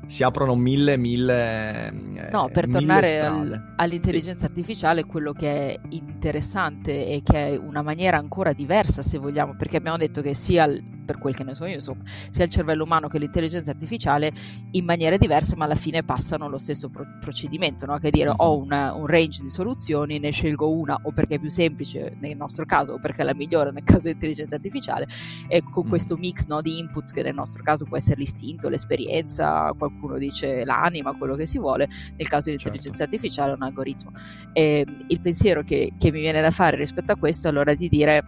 si 0.07 0.23
aprono 0.23 0.55
mille, 0.55 0.97
mille. 0.97 1.89
eh, 1.89 2.29
No, 2.31 2.49
per 2.53 2.67
mille 2.67 2.79
tornare 2.79 3.09
strade. 3.09 3.63
all'intelligenza 3.77 4.47
artificiale, 4.47 5.05
quello 5.05 5.33
che 5.33 5.75
è 5.75 5.81
interessante 5.91 7.07
e 7.07 7.23
che 7.25 7.49
è 7.49 7.57
una 7.57 7.83
maniera 7.83 8.17
ancora 8.17 8.53
diversa, 8.53 9.03
se 9.03 9.19
vogliamo, 9.19 9.55
perché 9.57 9.77
abbiamo 9.77 9.97
detto 9.97 10.23
che 10.23 10.35
sia, 10.35 10.67
per 11.07 11.17
quel 11.19 11.35
che 11.35 11.45
ne 11.45 11.55
so 11.55 11.65
io, 11.65 11.75
insomma, 11.77 12.03
sia 12.31 12.45
il 12.45 12.51
cervello 12.51 12.85
umano 12.85 13.09
che 13.09 13.19
l'intelligenza 13.19 13.71
artificiale 13.71 14.31
in 14.73 14.85
maniere 14.85 15.17
diverse, 15.17 15.57
ma 15.57 15.65
alla 15.65 15.75
fine 15.75 16.03
passano 16.05 16.49
lo 16.51 16.59
stesso 16.59 16.91
pro- 16.91 17.07
procedimento, 17.21 17.87
no? 17.87 17.97
che 17.99 18.11
dire 18.11 18.29
Mhm. 18.31 18.35
ho 18.39 18.59
una- 18.59 18.93
un 18.93 19.07
range 19.07 19.43
di 19.43 19.49
soluzioni, 19.49 20.19
ne 20.19 20.31
scelgo 20.33 20.69
una 20.71 20.99
o 21.03 21.13
perché 21.13 21.37
è 21.37 21.39
più 21.39 21.49
semplice 21.51 22.17
nel 22.21 22.37
nostro 22.37 22.67
caso 22.67 22.95
o 22.95 22.99
perché 22.99 23.23
è 23.23 23.25
la 23.25 23.35
migliore 23.35 23.71
nel 23.71 23.85
caso 23.85 24.09
di 24.09 24.13
intelligenza 24.15 24.57
artificiale 24.57 25.07
e 25.49 25.63
con 25.63 25.87
Mm. 25.87 25.89
questo 25.89 26.17
mix 26.17 26.47
no, 26.49 26.61
di 26.61 26.79
input 26.79 27.13
che 27.13 27.23
nel 27.23 27.35
nostro 27.35 27.63
caso 27.63 27.85
può 27.87 27.97
essere 27.97 28.19
l'istinto, 28.19 28.69
l'esperienza, 28.69 29.73
qualcuno 29.79 30.19
dice 30.19 30.65
l'anima, 30.65 31.15
quello 31.17 31.37
che 31.37 31.47
si 31.47 31.59
vuole, 31.59 31.89
nel 32.17 32.29
caso 32.29 32.51
di 32.51 32.57
Certo. 32.57 32.69
intelligenza 32.69 33.05
artificiale 33.05 33.53
è 33.53 33.55
un 33.55 33.63
algoritmo. 33.63 34.11
E 34.53 34.85
il 35.07 35.21
pensiero 35.21 35.63
che, 35.63 35.93
che 35.97 36.11
mi 36.11 36.21
viene 36.21 36.41
da 36.41 36.51
fare 36.51 36.77
rispetto 36.77 37.13
a 37.13 37.17
questo 37.17 37.47
è 37.47 37.51
allora 37.51 37.75
di 37.75 37.89
dire 37.89 38.25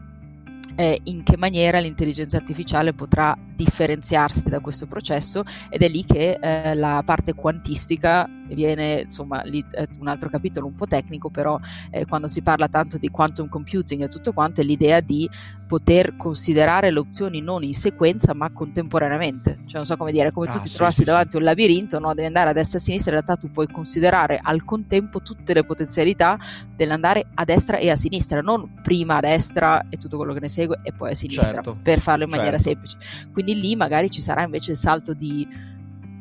eh, 0.79 1.01
in 1.05 1.25
che 1.25 1.37
maniera 1.37 1.81
l'intelligenza 1.81 2.37
artificiale 2.37 2.93
potrà 2.93 3.37
differenziarsi 3.37 4.49
da 4.49 4.61
questo 4.61 4.87
processo 4.87 5.43
ed 5.69 5.83
è 5.83 5.88
lì 5.88 6.05
che 6.05 6.38
eh, 6.41 6.75
la 6.77 7.03
parte 7.05 7.35
quantistica 7.35 8.29
viene, 8.54 9.02
insomma, 9.02 9.42
lì 9.42 9.64
un 10.00 10.08
altro 10.08 10.28
capitolo 10.28 10.66
un 10.66 10.74
po' 10.74 10.87
tecnico, 10.87 11.30
però 11.30 11.58
eh, 11.90 12.04
quando 12.06 12.28
si 12.28 12.42
parla 12.42 12.68
tanto 12.68 12.98
di 12.98 13.08
quantum 13.08 13.48
computing 13.48 14.02
e 14.02 14.08
tutto 14.08 14.32
quanto 14.32 14.61
è 14.61 14.64
l'idea 14.64 15.00
di 15.00 15.28
poter 15.66 16.16
considerare 16.16 16.90
le 16.90 16.98
opzioni 16.98 17.42
non 17.42 17.62
in 17.62 17.74
sequenza 17.74 18.32
ma 18.32 18.50
contemporaneamente, 18.50 19.54
cioè 19.66 19.74
non 19.76 19.84
so 19.84 19.96
come 19.98 20.12
dire, 20.12 20.32
come 20.32 20.46
Ah, 20.46 20.52
tu 20.52 20.58
ti 20.58 20.68
sì, 20.68 20.74
trovassi 20.76 20.98
sì, 20.98 21.04
davanti 21.04 21.37
a 21.37 21.38
un 21.40 21.44
labirinto, 21.44 21.98
no? 21.98 22.14
devi 22.14 22.26
andare 22.26 22.50
a 22.50 22.52
destra 22.54 22.78
e 22.78 22.80
a 22.80 22.84
sinistra, 22.84 23.14
in 23.14 23.22
realtà 23.22 23.37
tu 23.40 23.50
puoi 23.52 23.66
considerare 23.66 24.38
al 24.42 24.64
contempo 24.64 25.20
tutte 25.20 25.52
le 25.52 25.64
potenzialità 25.64 26.38
dell'andare 26.74 27.26
a 27.34 27.44
destra 27.44 27.76
e 27.76 27.90
a 27.90 27.96
sinistra, 27.96 28.40
non 28.40 28.80
prima 28.82 29.16
a 29.16 29.20
destra 29.20 29.87
e 29.90 29.96
tutto 29.98 30.16
quello 30.16 30.32
che 30.32 30.40
ne 30.40 30.48
segue 30.48 30.80
e 30.82 30.92
poi 30.92 31.11
a 31.11 31.14
sinistra, 31.14 31.62
Certo, 31.62 31.78
per 31.82 32.00
farlo 32.00 32.24
in 32.24 32.30
maniera 32.30 32.56
certo. 32.56 32.68
semplice. 32.87 32.96
Quindi 33.32 33.61
lì 33.61 33.76
magari 33.76 34.11
ci 34.11 34.22
sarà 34.22 34.42
invece 34.42 34.70
il 34.72 34.76
salto 34.78 35.12
di, 35.12 35.46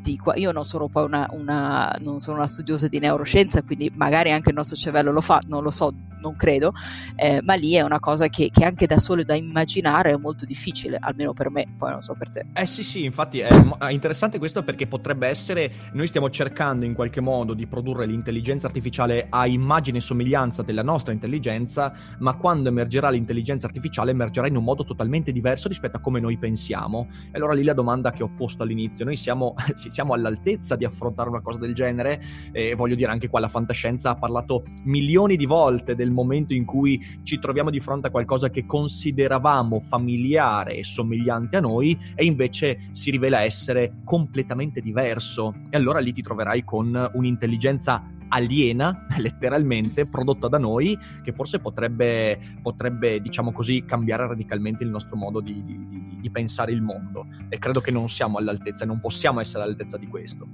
di 0.07 0.17
qua- 0.17 0.35
io 0.35 0.51
non 0.53 0.63
sono 0.63 0.87
poi 0.87 1.03
una, 1.03 1.27
una- 1.31 1.93
non 1.99 2.19
sono 2.19 2.37
una 2.37 2.47
studiosa 2.47 2.87
di 2.87 2.99
neuroscienza, 2.99 3.61
quindi 3.61 3.91
magari 3.93 4.31
anche 4.31 4.49
il 4.49 4.55
nostro 4.55 4.75
cervello 4.77 5.11
lo 5.11 5.19
fa, 5.21 5.41
non 5.47 5.63
lo 5.63 5.71
so, 5.71 5.93
non 6.19 6.35
credo, 6.35 6.73
eh, 7.15 7.41
ma 7.43 7.53
lì 7.53 7.73
è 7.73 7.81
una 7.81 7.99
cosa 7.99 8.27
che, 8.27 8.49
che 8.51 8.63
anche 8.63 8.85
da 8.85 8.99
solo 8.99 9.23
da 9.23 9.35
immaginare 9.35 10.11
è 10.11 10.17
molto 10.17 10.45
difficile, 10.45 10.97
almeno 10.99 11.33
per 11.33 11.49
me, 11.49 11.67
poi 11.77 11.91
non 11.91 12.01
so 12.01 12.15
per 12.17 12.29
te. 12.29 12.45
Eh 12.53 12.65
sì, 12.65 12.83
sì, 12.83 13.03
infatti 13.03 13.39
è 13.39 13.49
interessante 13.89 14.37
questo 14.37 14.63
perché 14.63 14.87
potrebbe 14.87 15.27
essere, 15.27 15.71
noi 15.93 16.07
stiamo 16.07 16.29
cercando 16.29 16.85
in 16.85 16.93
qualche 16.93 17.21
modo 17.21 17.53
di 17.53 17.67
produrre 17.67 18.05
l'intelligenza 18.05 18.67
artificiale 18.67 19.27
a 19.29 19.47
immagine 19.47 19.97
e 19.97 20.01
somiglianza 20.01 20.63
della 20.63 20.83
nostra 20.83 21.13
intelligenza, 21.13 21.93
ma 22.19 22.35
quando 22.35 22.69
emergerà 22.69 23.09
l'intelligenza 23.09 23.67
artificiale 23.67 24.11
emergerà 24.11 24.47
in 24.47 24.55
un 24.55 24.63
modo 24.63 24.83
totalmente 24.83 25.31
diverso 25.31 25.67
rispetto 25.67 25.97
a 25.97 25.99
come 25.99 26.19
noi 26.19 26.37
pensiamo. 26.37 27.07
E 27.31 27.37
allora 27.37 27.53
lì 27.53 27.63
la 27.63 27.73
domanda 27.73 28.11
che 28.11 28.23
ho 28.23 28.29
posto 28.35 28.63
all'inizio, 28.63 29.05
noi 29.05 29.17
siamo, 29.17 29.55
siamo 29.73 30.13
all'altezza 30.13 30.75
di 30.75 30.85
affrontare 30.85 31.29
una 31.29 31.41
cosa 31.41 31.59
del 31.59 31.73
genere? 31.73 32.21
E 32.51 32.75
voglio 32.75 32.95
dire, 32.95 33.11
anche 33.11 33.29
qua 33.29 33.39
la 33.39 33.49
fantascienza 33.49 34.11
ha 34.11 34.15
parlato 34.15 34.63
milioni 34.83 35.35
di 35.35 35.45
volte 35.45 35.95
del 35.95 36.11
momento 36.17 36.53
in 36.53 36.65
cui 36.65 36.99
ci 37.23 37.37
troviamo 37.37 37.69
di 37.69 37.79
fronte 37.79 38.07
a 38.07 38.11
qualcosa 38.11 38.49
che 38.49 38.65
consideravamo 38.65 39.79
familiare 39.79 40.77
e 40.77 40.83
somigliante 40.83 41.57
a 41.57 41.61
noi 41.61 41.97
e 42.15 42.25
invece 42.25 42.89
si 42.91 43.11
rivela 43.11 43.41
essere 43.41 43.99
completamente 44.03 44.81
diverso. 44.81 45.53
E 45.69 45.77
allora 45.77 45.99
lì 45.99 46.11
ti 46.11 46.23
troverai 46.23 46.63
con 46.63 47.11
un'intelligenza 47.13 48.11
aliena, 48.29 49.05
letteralmente, 49.17 50.07
prodotta 50.07 50.47
da 50.47 50.57
noi, 50.57 50.97
che 51.23 51.31
forse 51.31 51.59
potrebbe, 51.59 52.39
potrebbe 52.61 53.21
diciamo 53.21 53.51
così, 53.51 53.83
cambiare 53.85 54.27
radicalmente 54.27 54.83
il 54.83 54.89
nostro 54.89 55.15
modo 55.15 55.39
di, 55.39 55.63
di- 55.63 55.87
di- 56.19 56.31
pensare 56.31 56.73
il 56.73 56.81
mondo. 56.81 57.25
E 57.47 57.57
credo 57.57 57.79
che 57.79 57.89
non 57.89 58.09
siamo 58.09 58.37
all'altezza 58.37 58.83
e 58.83 58.87
non 58.87 58.99
possiamo 58.99 59.39
essere 59.39 59.63
all'altezza 59.63 59.97
di 59.97 60.07
questo. 60.07 60.45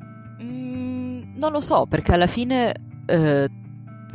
Mm, 0.41 1.33
non 1.35 1.51
lo 1.51 1.61
so, 1.61 1.87
perché 1.87 2.13
alla 2.13 2.27
fine 2.27 2.73
eh, 3.07 3.49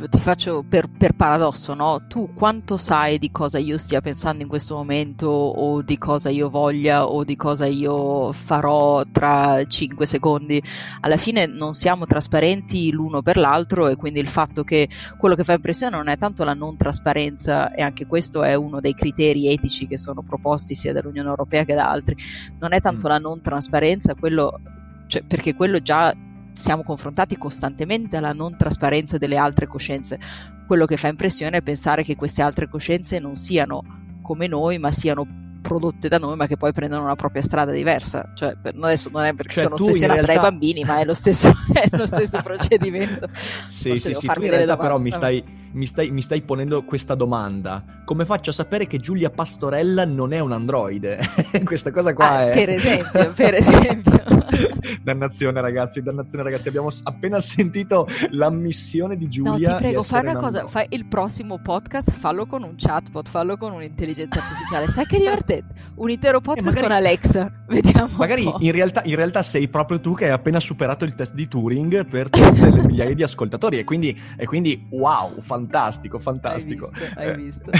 ti 0.07 0.19
faccio 0.19 0.63
per, 0.67 0.87
per 0.87 1.13
paradosso, 1.13 1.73
no? 1.73 2.05
Tu 2.07 2.33
quanto 2.33 2.77
sai 2.77 3.17
di 3.17 3.31
cosa 3.31 3.57
io 3.57 3.77
stia 3.77 3.99
pensando 3.99 4.43
in 4.43 4.47
questo 4.47 4.75
momento, 4.75 5.27
o 5.27 5.81
di 5.81 5.97
cosa 5.97 6.29
io 6.29 6.49
voglia, 6.49 7.05
o 7.05 7.23
di 7.23 7.35
cosa 7.35 7.65
io 7.65 8.31
farò 8.31 9.03
tra 9.11 9.63
5 9.63 10.05
secondi? 10.05 10.61
Alla 11.01 11.17
fine 11.17 11.45
non 11.47 11.73
siamo 11.73 12.05
trasparenti 12.05 12.91
l'uno 12.91 13.21
per 13.21 13.35
l'altro, 13.35 13.87
e 13.87 13.95
quindi 13.95 14.19
il 14.19 14.27
fatto 14.27 14.63
che 14.63 14.87
quello 15.17 15.35
che 15.35 15.43
fa 15.43 15.53
impressione 15.53 15.97
non 15.97 16.07
è 16.07 16.17
tanto 16.17 16.43
la 16.43 16.53
non 16.53 16.77
trasparenza, 16.77 17.73
e 17.73 17.81
anche 17.81 18.05
questo 18.05 18.43
è 18.43 18.53
uno 18.53 18.79
dei 18.79 18.93
criteri 18.93 19.51
etici 19.51 19.87
che 19.87 19.97
sono 19.97 20.21
proposti 20.21 20.75
sia 20.75 20.93
dall'Unione 20.93 21.29
Europea 21.29 21.65
che 21.65 21.75
da 21.75 21.89
altri, 21.89 22.15
non 22.59 22.73
è 22.73 22.79
tanto 22.79 23.07
Mm. 23.07 23.11
la 23.11 23.17
non 23.17 23.41
trasparenza, 23.41 24.15
quello 24.15 24.59
cioè, 25.07 25.23
perché 25.23 25.55
quello 25.55 25.79
già 25.79 26.13
siamo 26.51 26.83
confrontati 26.83 27.37
costantemente 27.37 28.17
alla 28.17 28.33
non 28.33 28.55
trasparenza 28.57 29.17
delle 29.17 29.37
altre 29.37 29.67
coscienze. 29.67 30.19
Quello 30.67 30.85
che 30.85 30.97
fa 30.97 31.07
impressione 31.07 31.57
è 31.57 31.61
pensare 31.61 32.03
che 32.03 32.15
queste 32.15 32.41
altre 32.41 32.67
coscienze 32.69 33.19
non 33.19 33.35
siano 33.35 33.83
come 34.21 34.47
noi, 34.47 34.77
ma 34.77 34.91
siano 34.91 35.25
prodotte 35.61 36.07
da 36.07 36.17
noi, 36.17 36.35
ma 36.37 36.47
che 36.47 36.55
poi 36.55 36.71
prendono 36.71 37.03
una 37.03 37.15
propria 37.15 37.41
strada 37.41 37.71
diversa. 37.71 38.31
Cioè, 38.33 38.55
per, 38.61 38.75
adesso 38.79 39.09
non 39.11 39.25
è 39.25 39.33
perché 39.33 39.55
Cioè, 39.55 39.63
sono 39.63 39.75
ossessionata 39.75 40.21
realtà- 40.21 40.41
dai 40.41 40.51
bambini, 40.51 40.83
ma 40.83 40.99
è 40.99 41.05
lo 41.05 41.13
stesso, 41.13 41.49
è 41.73 41.87
lo 41.91 42.05
stesso 42.05 42.39
procedimento. 42.43 43.27
Sì, 43.67 43.89
Forse 43.89 44.13
sì, 44.13 44.19
sì, 44.19 44.27
tu 44.27 44.41
in 44.43 44.49
realtà 44.51 44.77
però 44.77 44.97
domande. 44.97 45.03
mi 45.03 45.11
stai, 45.11 45.43
mi, 45.71 45.85
stai, 45.85 46.11
mi 46.11 46.21
stai 46.21 46.41
ponendo 46.43 46.83
questa 46.83 47.13
domanda. 47.15 47.83
Come 48.05 48.25
faccio 48.25 48.51
a 48.51 48.53
sapere 48.53 48.87
che 48.87 48.99
Giulia 48.99 49.29
Pastorella 49.31 50.05
non 50.05 50.31
è 50.33 50.39
un 50.39 50.51
androide? 50.53 51.19
questa 51.65 51.91
cosa 51.91 52.13
qua 52.13 52.29
Ah, 52.29 52.51
è... 52.51 52.53
per 52.53 52.69
esempio, 52.69 53.31
per 53.35 53.53
esempio. 53.55 54.23
dannazione 55.03 55.61
ragazzi, 55.61 56.01
dannazione 56.01 56.43
ragazzi, 56.43 56.67
abbiamo 56.67 56.89
appena 57.03 57.39
sentito 57.39 58.07
l'ammissione 58.31 59.17
di 59.17 59.27
Giulia. 59.27 59.71
No, 59.71 59.75
ti 59.77 59.83
prego, 59.83 60.01
fai 60.03 60.21
una 60.21 60.33
cosa, 60.33 60.45
androide. 60.61 60.69
fai 60.71 60.85
il 60.89 61.05
prossimo 61.07 61.59
podcast, 61.59 62.11
fallo 62.11 62.45
con 62.45 62.63
un 62.63 62.73
chatbot, 62.77 63.27
fallo 63.29 63.57
con 63.57 63.73
un'intelligenza 63.73 64.39
artificiale. 64.39 64.87
Sai 64.87 65.05
che 65.05 65.17
divertente? 65.17 65.73
Un 65.95 66.09
intero 66.09 66.41
podcast 66.41 66.65
magari- 66.65 66.83
con 66.87 66.95
Alexa, 66.95 67.51
vediamo. 67.67 68.09
Magari 68.17 68.51
in 68.59 68.71
realtà, 68.71 69.01
in 69.05 69.15
realtà 69.15 69.43
sei 69.43 69.67
proprio 69.67 69.99
tu 69.99 70.13
che 70.15 70.25
hai 70.25 70.31
appena 70.31 70.59
superato 70.59 71.05
il 71.05 71.15
test 71.15 71.33
di 71.33 71.47
Turing 71.47 72.05
per 72.07 72.29
tutte 72.29 72.69
le 72.69 72.83
migliaia 72.83 73.13
di 73.13 73.23
ascoltatori 73.23 73.77
e 73.79 73.83
quindi, 73.83 74.17
e 74.37 74.45
quindi 74.45 74.87
wow, 74.91 75.39
fantastico, 75.41 76.19
fantastico. 76.19 76.89
Hai 76.89 76.99
visto, 77.01 77.19
hai 77.19 77.27
Eh, 77.29 77.35
visto. 77.35 77.71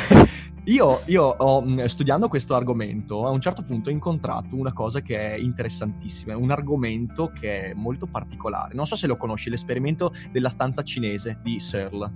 Io, 0.65 0.99
io 1.05 1.23
ho, 1.23 1.61
mh, 1.61 1.85
studiando 1.85 2.27
questo 2.27 2.53
argomento, 2.53 3.25
a 3.25 3.31
un 3.31 3.41
certo 3.41 3.63
punto 3.63 3.89
ho 3.89 3.91
incontrato 3.91 4.55
una 4.55 4.71
cosa 4.71 5.01
che 5.01 5.17
è 5.33 5.35
interessantissima, 5.35 6.37
un 6.37 6.51
argomento 6.59 7.31
che 7.31 7.71
è 7.71 7.73
molto 7.73 8.05
particolare. 8.05 8.73
Non 8.73 8.85
so 8.85 8.95
se 8.95 9.07
lo 9.07 9.15
conosci, 9.15 9.49
l'esperimento 9.49 10.13
della 10.31 10.49
stanza 10.49 10.83
cinese 10.83 11.39
di 11.41 11.59
Searle. 11.59 12.11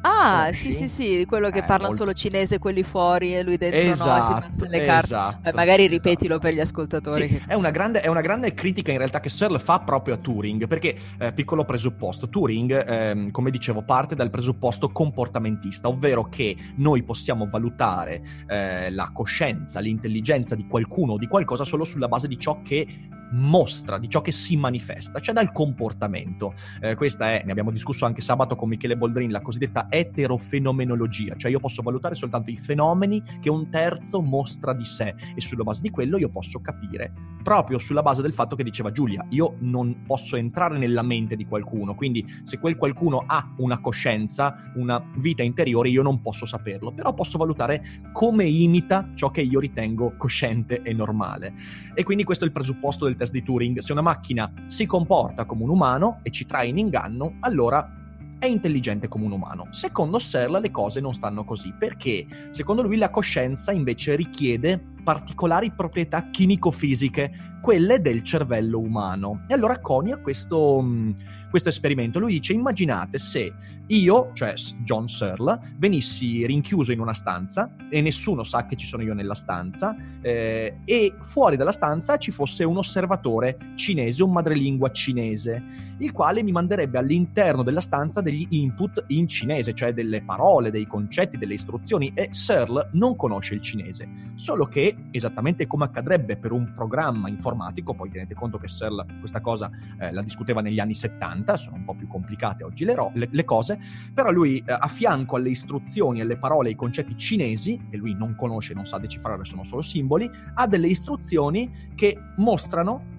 Ah, 0.00 0.50
sì, 0.52 0.72
sì, 0.72 0.88
sì, 0.88 1.24
quello 1.26 1.50
che 1.50 1.58
Eh, 1.58 1.62
parlano 1.62 1.88
molto- 1.88 1.96
solo 1.96 2.12
cinese, 2.12 2.58
quelli 2.58 2.82
fuori 2.82 3.34
e 3.34 3.42
lui 3.42 3.56
dentro 3.56 3.80
Esatto, 3.80 4.46
no, 4.46 4.52
si 4.52 4.60
mette 4.62 4.78
le 4.78 4.84
carte. 4.86 5.04
esatto, 5.06 5.48
Eh, 5.48 5.52
magari 5.54 5.82
esatto. 5.84 5.96
ripetilo 5.96 6.38
per 6.38 6.54
gli 6.54 6.60
ascoltatori. 6.60 7.28
Sì, 7.28 7.34
che- 7.38 7.44
è, 7.48 7.54
una 7.54 7.70
grande, 7.70 8.00
è 8.00 8.06
una 8.08 8.20
grande 8.20 8.54
critica 8.54 8.92
in 8.92 8.98
realtà 8.98 9.20
che 9.20 9.28
Searle 9.28 9.58
fa 9.58 9.80
proprio 9.80 10.14
a 10.14 10.18
Turing, 10.18 10.66
perché, 10.68 10.96
eh, 11.18 11.32
piccolo 11.32 11.64
presupposto, 11.64 12.28
Turing, 12.28 12.84
ehm, 12.88 13.30
come 13.32 13.50
dicevo, 13.50 13.82
parte 13.82 14.14
dal 14.14 14.30
presupposto 14.30 14.88
comportamentista, 14.90 15.88
ovvero 15.88 16.24
che 16.28 16.56
noi 16.76 17.02
possiamo 17.02 17.46
valutare 17.46 18.22
eh, 18.46 18.90
la 18.90 19.10
coscienza, 19.12 19.80
l'intelligenza 19.80 20.54
di 20.54 20.66
qualcuno 20.66 21.14
o 21.14 21.18
di 21.18 21.26
qualcosa 21.26 21.64
solo 21.64 21.84
sulla 21.84 22.08
base 22.08 22.28
di 22.28 22.38
ciò 22.38 22.62
che 22.62 22.86
mostra, 23.30 23.98
di 23.98 24.08
ciò 24.08 24.22
che 24.22 24.32
si 24.32 24.56
manifesta, 24.56 25.20
cioè 25.20 25.34
dal 25.34 25.52
comportamento. 25.52 26.54
Eh, 26.80 26.94
questa 26.94 27.32
è, 27.32 27.42
ne 27.44 27.50
abbiamo 27.50 27.70
discusso 27.70 28.06
anche 28.06 28.22
sabato 28.22 28.56
con 28.56 28.70
Michele 28.70 28.96
Boldrin, 28.96 29.30
la 29.30 29.42
cosiddetta 29.42 29.87
eterofenomenologia, 29.88 31.36
cioè 31.36 31.50
io 31.50 31.60
posso 31.60 31.82
valutare 31.82 32.14
soltanto 32.14 32.50
i 32.50 32.56
fenomeni 32.56 33.22
che 33.40 33.50
un 33.50 33.70
terzo 33.70 34.20
mostra 34.20 34.72
di 34.72 34.84
sé 34.84 35.14
e 35.34 35.40
sulla 35.40 35.64
base 35.64 35.82
di 35.82 35.90
quello 35.90 36.18
io 36.18 36.28
posso 36.28 36.60
capire 36.60 37.12
proprio 37.48 37.78
sulla 37.78 38.02
base 38.02 38.20
del 38.20 38.34
fatto 38.34 38.56
che 38.56 38.62
diceva 38.62 38.92
Giulia, 38.92 39.24
io 39.30 39.56
non 39.60 40.02
posso 40.06 40.36
entrare 40.36 40.76
nella 40.76 41.00
mente 41.00 41.34
di 41.34 41.46
qualcuno, 41.46 41.94
quindi 41.94 42.22
se 42.42 42.58
quel 42.58 42.76
qualcuno 42.76 43.24
ha 43.26 43.54
una 43.56 43.80
coscienza, 43.80 44.70
una 44.74 45.02
vita 45.16 45.42
interiore, 45.42 45.88
io 45.88 46.02
non 46.02 46.20
posso 46.20 46.44
saperlo, 46.44 46.92
però 46.92 47.14
posso 47.14 47.38
valutare 47.38 48.02
come 48.12 48.44
imita 48.44 49.12
ciò 49.14 49.30
che 49.30 49.40
io 49.40 49.60
ritengo 49.60 50.14
cosciente 50.18 50.82
e 50.82 50.92
normale. 50.92 51.54
E 51.94 52.02
quindi 52.02 52.24
questo 52.24 52.44
è 52.44 52.46
il 52.46 52.52
presupposto 52.52 53.06
del 53.06 53.16
test 53.16 53.32
di 53.32 53.42
Turing. 53.42 53.78
Se 53.78 53.92
una 53.92 54.02
macchina 54.02 54.52
si 54.66 54.84
comporta 54.84 55.46
come 55.46 55.62
un 55.62 55.70
umano 55.70 56.20
e 56.22 56.30
ci 56.30 56.44
trae 56.44 56.66
in 56.66 56.76
inganno, 56.76 57.36
allora 57.40 57.97
è 58.38 58.46
intelligente 58.46 59.08
come 59.08 59.24
un 59.24 59.32
umano. 59.32 59.68
Secondo 59.70 60.18
Searle 60.18 60.60
le 60.60 60.70
cose 60.70 61.00
non 61.00 61.14
stanno 61.14 61.44
così, 61.44 61.74
perché 61.76 62.26
secondo 62.50 62.82
lui 62.82 62.96
la 62.96 63.10
coscienza 63.10 63.72
invece 63.72 64.16
richiede 64.16 64.96
particolari 65.08 65.70
proprietà 65.70 66.28
chimico-fisiche, 66.28 67.58
quelle 67.62 68.02
del 68.02 68.22
cervello 68.22 68.78
umano. 68.78 69.44
E 69.48 69.54
allora 69.54 69.80
conia 69.80 70.18
questo, 70.18 70.82
mm, 70.82 71.12
questo 71.48 71.70
esperimento. 71.70 72.18
Lui 72.18 72.32
dice, 72.32 72.52
immaginate 72.52 73.16
se 73.16 73.50
io, 73.88 74.32
cioè 74.34 74.52
John 74.84 75.08
Searle, 75.08 75.76
venissi 75.78 76.44
rinchiuso 76.44 76.92
in 76.92 77.00
una 77.00 77.14
stanza 77.14 77.74
e 77.88 78.02
nessuno 78.02 78.42
sa 78.42 78.66
che 78.66 78.76
ci 78.76 78.84
sono 78.84 79.02
io 79.02 79.14
nella 79.14 79.34
stanza 79.34 79.96
eh, 80.20 80.80
e 80.84 81.14
fuori 81.22 81.56
dalla 81.56 81.72
stanza 81.72 82.18
ci 82.18 82.30
fosse 82.30 82.64
un 82.64 82.76
osservatore 82.76 83.56
cinese, 83.76 84.22
un 84.22 84.32
madrelingua 84.32 84.90
cinese, 84.90 85.62
il 86.00 86.12
quale 86.12 86.42
mi 86.42 86.52
manderebbe 86.52 86.98
all'interno 86.98 87.62
della 87.62 87.80
stanza 87.80 88.20
degli 88.20 88.46
input 88.50 89.04
in 89.08 89.26
cinese, 89.26 89.72
cioè 89.72 89.94
delle 89.94 90.22
parole, 90.22 90.70
dei 90.70 90.86
concetti, 90.86 91.38
delle 91.38 91.54
istruzioni 91.54 92.12
e 92.14 92.28
Searle 92.30 92.90
non 92.92 93.16
conosce 93.16 93.54
il 93.54 93.62
cinese, 93.62 94.06
solo 94.34 94.66
che 94.66 94.96
esattamente 95.10 95.66
come 95.66 95.84
accadrebbe 95.84 96.36
per 96.36 96.52
un 96.52 96.72
programma 96.74 97.28
informatico, 97.28 97.94
poi 97.94 98.10
tenete 98.10 98.34
conto 98.34 98.58
che 98.58 98.68
Searle 98.68 99.04
questa 99.18 99.40
cosa 99.40 99.70
eh, 99.98 100.12
la 100.12 100.22
discuteva 100.22 100.60
negli 100.60 100.78
anni 100.78 100.94
70, 100.94 101.56
sono 101.56 101.76
un 101.76 101.84
po' 101.84 101.94
più 101.94 102.06
complicate 102.06 102.64
oggi 102.64 102.84
le, 102.84 102.94
ro- 102.94 103.10
le, 103.14 103.28
le 103.30 103.44
cose, 103.44 103.78
però 104.12 104.30
lui 104.30 104.58
eh, 104.58 104.72
a 104.72 104.88
fianco 104.88 105.36
alle 105.36 105.50
istruzioni, 105.50 106.20
alle 106.20 106.36
parole, 106.36 106.68
ai 106.68 106.76
concetti 106.76 107.16
cinesi, 107.16 107.80
che 107.90 107.96
lui 107.96 108.14
non 108.14 108.34
conosce, 108.34 108.74
non 108.74 108.84
sa 108.84 108.98
decifrare, 108.98 109.44
sono 109.44 109.64
solo 109.64 109.82
simboli, 109.82 110.30
ha 110.54 110.66
delle 110.66 110.88
istruzioni 110.88 111.92
che 111.94 112.18
mostrano 112.36 113.16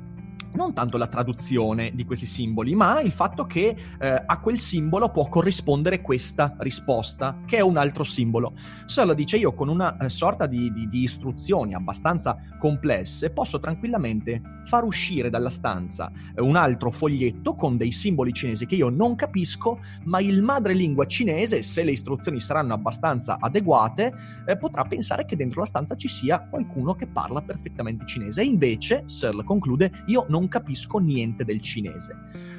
non 0.54 0.74
tanto 0.74 0.98
la 0.98 1.08
traduzione 1.08 1.92
di 1.94 2.06
questi 2.06 2.26
simboli, 2.26 2.76
ma 2.76 3.02
il 3.02 3.12
fatto 3.12 3.46
che 3.46 3.76
eh, 4.00 4.24
a 4.26 4.40
quel 4.40 4.60
simbolo 4.60 5.10
può 5.10 5.28
corrispondere 5.28 6.02
questa 6.02 6.56
risposta, 6.60 7.42
che 7.46 7.58
è 7.58 7.62
un 7.62 7.78
altro 7.78 8.04
simbolo. 8.04 8.54
Solo 8.86 9.14
dice 9.14 9.38
io 9.38 9.54
con 9.54 9.70
una 9.70 9.98
eh, 9.98 10.10
sorta 10.10 10.48
di, 10.48 10.72
di, 10.72 10.88
di, 10.88 11.04
istruzioni 11.04 11.74
abbastanza 11.74 12.38
complesse 12.60 13.30
posso 13.30 13.60
tranquillamente 13.60 14.42
far 14.66 14.84
uscire 14.84 15.30
dalla 15.30 15.50
stanza 15.50 16.12
eh, 16.36 16.42
un 16.42 16.56
altro 16.56 16.92
foglietto 16.92 17.56
con 17.56 17.78
dei 17.78 17.92
simboli 17.92 18.34
cinesi 18.34 18.66
che 18.66 18.76
io 18.76 18.90
non 18.90 19.16
capisco, 19.16 19.80
ma 20.06 20.20
il 20.20 20.42
madrelingua 20.42 21.06
cinese, 21.06 21.62
se 21.62 21.84
le 21.84 21.92
istruzioni 21.92 22.40
saranno 22.40 22.74
abbastanza 22.74 23.38
adeguate, 23.40 24.14
eh, 24.46 24.58
potrà 24.58 24.84
pensare 24.84 25.26
che 25.26 25.36
dentro 25.36 25.62
la 25.62 25.66
stanza 25.66 25.96
ci 25.96 26.08
sia 26.08 26.48
qualcuno 26.48 26.96
che 26.96 27.08
parla 27.08 27.42
perfettamente 27.42 28.06
cinese. 28.06 28.42
E 28.42 28.46
invece, 28.46 29.04
Searle 29.08 29.44
conclude, 29.44 30.04
io 30.08 30.26
non 30.30 30.39
non 30.40 30.48
capisco 30.48 31.00
niente 31.00 31.44
del 31.44 31.60
cinese. 31.60 32.16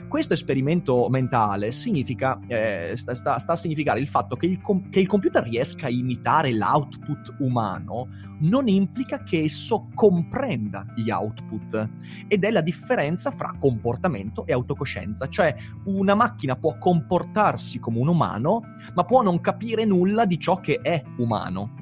Questo 0.07 0.35
esperimento 0.35 1.09
mentale 1.09 1.71
significa, 1.71 2.39
eh, 2.49 2.95
sta, 2.97 3.15
sta, 3.15 3.39
sta, 3.39 3.53
a 3.53 3.57
significare 3.57 4.01
il 4.01 4.09
fatto 4.09 4.35
che 4.35 4.47
il, 4.47 4.61
com- 4.61 4.91
che 4.91 4.99
il 4.99 5.07
computer 5.07 5.41
riesca 5.43 5.87
a 5.87 5.89
imitare 5.89 6.53
l'output 6.53 7.37
umano 7.39 8.09
non 8.41 8.67
implica 8.67 9.23
che 9.23 9.45
esso 9.45 9.87
comprenda 9.95 10.85
gli 10.97 11.11
output 11.11 11.89
ed 12.27 12.43
è 12.43 12.51
la 12.51 12.61
differenza 12.61 13.31
fra 13.31 13.55
comportamento 13.57 14.45
e 14.47 14.53
autocoscienza, 14.53 15.29
cioè 15.29 15.55
una 15.85 16.17
macchina 16.17 16.57
può 16.57 16.77
comportarsi 16.77 17.79
come 17.79 18.01
un 18.01 18.09
umano 18.09 18.63
ma 18.95 19.05
può 19.05 19.23
non 19.23 19.41
capire 19.41 19.85
nulla 19.85 20.25
di 20.25 20.41
ciò 20.41 20.59
che 20.59 20.81
è 20.83 21.01
umano. 21.19 21.80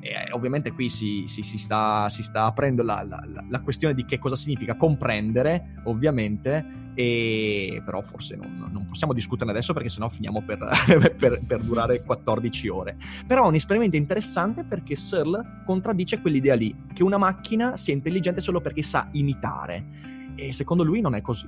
E 0.00 0.32
ovviamente 0.32 0.72
qui 0.72 0.88
si, 0.88 1.24
si, 1.26 1.42
si, 1.42 1.58
sta, 1.58 2.08
si 2.08 2.22
sta, 2.22 2.46
aprendo 2.46 2.82
la, 2.82 3.04
la, 3.06 3.22
la, 3.48 3.60
questione 3.60 3.92
di 3.94 4.06
che 4.06 4.18
cosa 4.18 4.34
significa 4.34 4.74
comprendere, 4.74 5.82
ovviamente, 5.84 6.92
e 6.94 7.82
però 7.84 8.00
forse 8.00 8.34
non, 8.34 8.68
non 8.70 8.86
possiamo 8.86 9.12
discuterne 9.12 9.52
adesso 9.52 9.74
perché 9.74 9.90
sennò 9.90 10.08
finiamo 10.08 10.42
per, 10.42 10.66
per, 11.18 11.40
per, 11.46 11.62
durare 11.62 12.02
14 12.02 12.68
ore. 12.68 12.96
Però 13.26 13.44
è 13.44 13.48
un 13.48 13.54
esperimento 13.54 13.96
interessante 13.96 14.64
perché 14.64 14.96
Searle 14.96 15.62
contraddice 15.66 16.20
quell'idea 16.22 16.54
lì, 16.54 16.74
che 16.94 17.02
una 17.02 17.18
macchina 17.18 17.76
sia 17.76 17.92
intelligente 17.92 18.40
solo 18.40 18.62
perché 18.62 18.82
sa 18.82 19.06
imitare. 19.12 20.32
E 20.34 20.54
secondo 20.54 20.82
lui 20.82 21.02
non 21.02 21.14
è 21.14 21.20
così. 21.20 21.46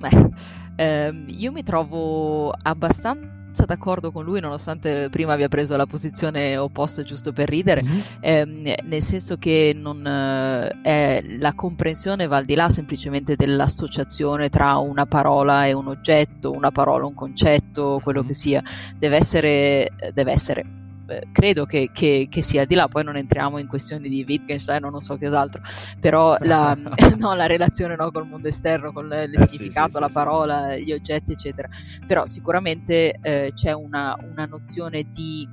Beh, 0.00 0.30
ehm, 0.74 1.26
io 1.28 1.52
mi 1.52 1.62
trovo 1.62 2.50
abbastanza 2.50 3.42
abbastanza 3.54 3.64
d'accordo 3.64 4.10
con 4.10 4.24
lui, 4.24 4.40
nonostante 4.40 5.08
prima 5.08 5.32
abbia 5.32 5.48
preso 5.48 5.76
la 5.76 5.86
posizione 5.86 6.56
opposta 6.56 7.02
giusto 7.04 7.32
per 7.32 7.48
ridere, 7.48 7.82
mm-hmm. 7.82 7.98
ehm, 8.20 8.74
nel 8.84 9.02
senso 9.02 9.36
che 9.36 9.72
non, 9.74 10.04
eh, 10.04 11.38
la 11.38 11.52
comprensione 11.54 12.26
va 12.26 12.38
al 12.38 12.44
di 12.44 12.56
là 12.56 12.68
semplicemente 12.68 13.36
dell'associazione 13.36 14.50
tra 14.50 14.76
una 14.78 15.06
parola 15.06 15.66
e 15.66 15.72
un 15.72 15.86
oggetto, 15.86 16.50
una 16.50 16.72
parola 16.72 17.06
un 17.06 17.14
concetto, 17.14 18.00
quello 18.02 18.20
mm-hmm. 18.20 18.28
che 18.28 18.34
sia, 18.34 18.62
deve 18.98 19.16
essere, 19.16 19.88
deve 20.12 20.32
essere 20.32 20.82
eh, 21.06 21.28
credo 21.32 21.66
che, 21.66 21.90
che, 21.92 22.28
che, 22.30 22.42
sia 22.42 22.64
di 22.64 22.74
là, 22.74 22.88
poi 22.88 23.04
non 23.04 23.16
entriamo 23.16 23.58
in 23.58 23.66
questioni 23.66 24.08
di 24.08 24.24
Wittgenstein 24.26 24.84
o 24.84 24.90
non 24.90 25.00
so 25.00 25.16
che 25.16 25.26
cos'altro, 25.26 25.62
però 26.00 26.36
la, 26.40 26.74
no, 27.18 27.34
la 27.34 27.46
relazione 27.46 27.96
no, 27.96 28.10
col 28.10 28.26
mondo 28.26 28.48
esterno, 28.48 28.92
con 28.92 29.06
il 29.06 29.12
eh, 29.34 29.46
significato, 29.46 29.90
sì, 29.90 29.94
sì, 29.96 30.00
la 30.00 30.08
sì, 30.08 30.14
parola, 30.14 30.76
gli 30.76 30.92
oggetti, 30.92 31.32
eccetera. 31.32 31.68
Però 32.06 32.26
sicuramente 32.26 33.18
eh, 33.20 33.52
c'è 33.54 33.72
una, 33.72 34.16
una, 34.30 34.46
nozione 34.46 35.04
di... 35.10 35.46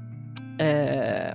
Eh, 0.58 1.34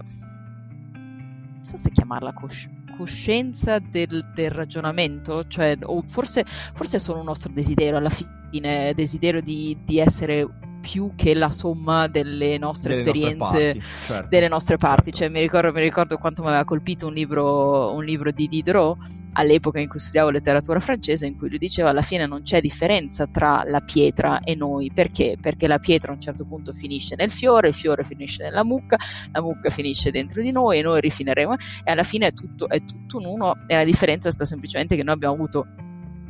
non 0.93 1.65
so 1.65 1.77
se 1.77 1.91
chiamarla 1.91 2.33
coscienza 2.33 2.75
coscienza 2.97 3.79
del, 3.79 4.31
del, 4.33 4.51
ragionamento, 4.51 5.47
cioè, 5.47 5.77
o 5.83 6.03
forse, 6.07 6.47
forse 6.47 6.97
è 6.97 7.01
solo 7.01 7.19
un 7.19 7.27
nostro 7.27 7.53
desiderio 7.53 7.99
alla 7.99 8.09
fine, 8.09 8.95
desiderio 8.95 9.43
di, 9.43 9.77
di 9.85 9.99
essere 9.99 10.49
più 10.87 11.15
che 11.17 11.35
la 11.35 11.51
somma 11.51 12.07
delle 12.07 12.59
nostre 12.59 12.93
delle 12.93 13.03
esperienze, 13.03 13.37
nostre 13.37 13.73
parti, 13.73 14.07
certo. 14.07 14.29
delle 14.29 14.49
nostre 14.49 14.77
parti. 14.77 15.05
Certo. 15.07 15.19
Cioè, 15.19 15.29
mi, 15.31 15.41
ricordo, 15.41 15.73
mi 15.73 15.81
ricordo 15.81 16.17
quanto 16.17 16.43
mi 16.43 16.49
aveva 16.49 16.65
colpito 16.65 17.09
un 17.09 17.13
libro, 17.13 17.93
un 17.93 18.05
libro 18.05 18.31
di 18.31 18.47
Diderot 18.47 18.97
all'epoca 19.33 19.81
in 19.81 19.89
cui 19.89 19.99
studiavo 19.99 20.31
letteratura 20.31 20.79
francese, 20.79 21.27
in 21.27 21.37
cui 21.37 21.49
lui 21.49 21.59
diceva 21.59 21.91
alla 21.91 22.03
fine 22.03 22.25
non 22.27 22.43
c'è 22.43 22.61
differenza 22.61 23.27
tra 23.27 23.65
la 23.67 23.81
pietra 23.81 24.39
e 24.39 24.55
noi. 24.55 24.93
Perché? 24.95 25.37
Perché 25.41 25.67
la 25.67 25.81
pietra 25.81 26.13
a 26.13 26.15
un 26.15 26.21
certo 26.21 26.45
punto 26.45 26.73
finisce 26.73 27.17
nel 27.17 27.33
fiore, 27.33 27.67
il 27.67 27.75
fiore 27.75 28.05
finisce 28.05 28.45
nella 28.45 28.63
mucca, 28.63 28.97
la 29.33 29.43
mucca 29.43 29.71
finisce 29.71 30.13
dentro 30.13 30.41
di 30.41 30.53
noi 30.53 30.79
e 30.79 30.83
noi 30.83 31.01
rifineremo. 31.01 31.57
E 31.83 31.91
alla 31.91 32.05
fine 32.05 32.29
è 32.29 32.33
tutto, 32.33 32.69
è 32.69 32.85
tutto 32.85 33.19
un 33.19 33.25
uno 33.25 33.55
e 33.67 33.75
la 33.75 33.85
differenza 33.85 34.31
sta 34.31 34.45
semplicemente 34.45 34.95
che 34.95 35.03
noi 35.03 35.15
abbiamo 35.15 35.35
avuto 35.35 35.67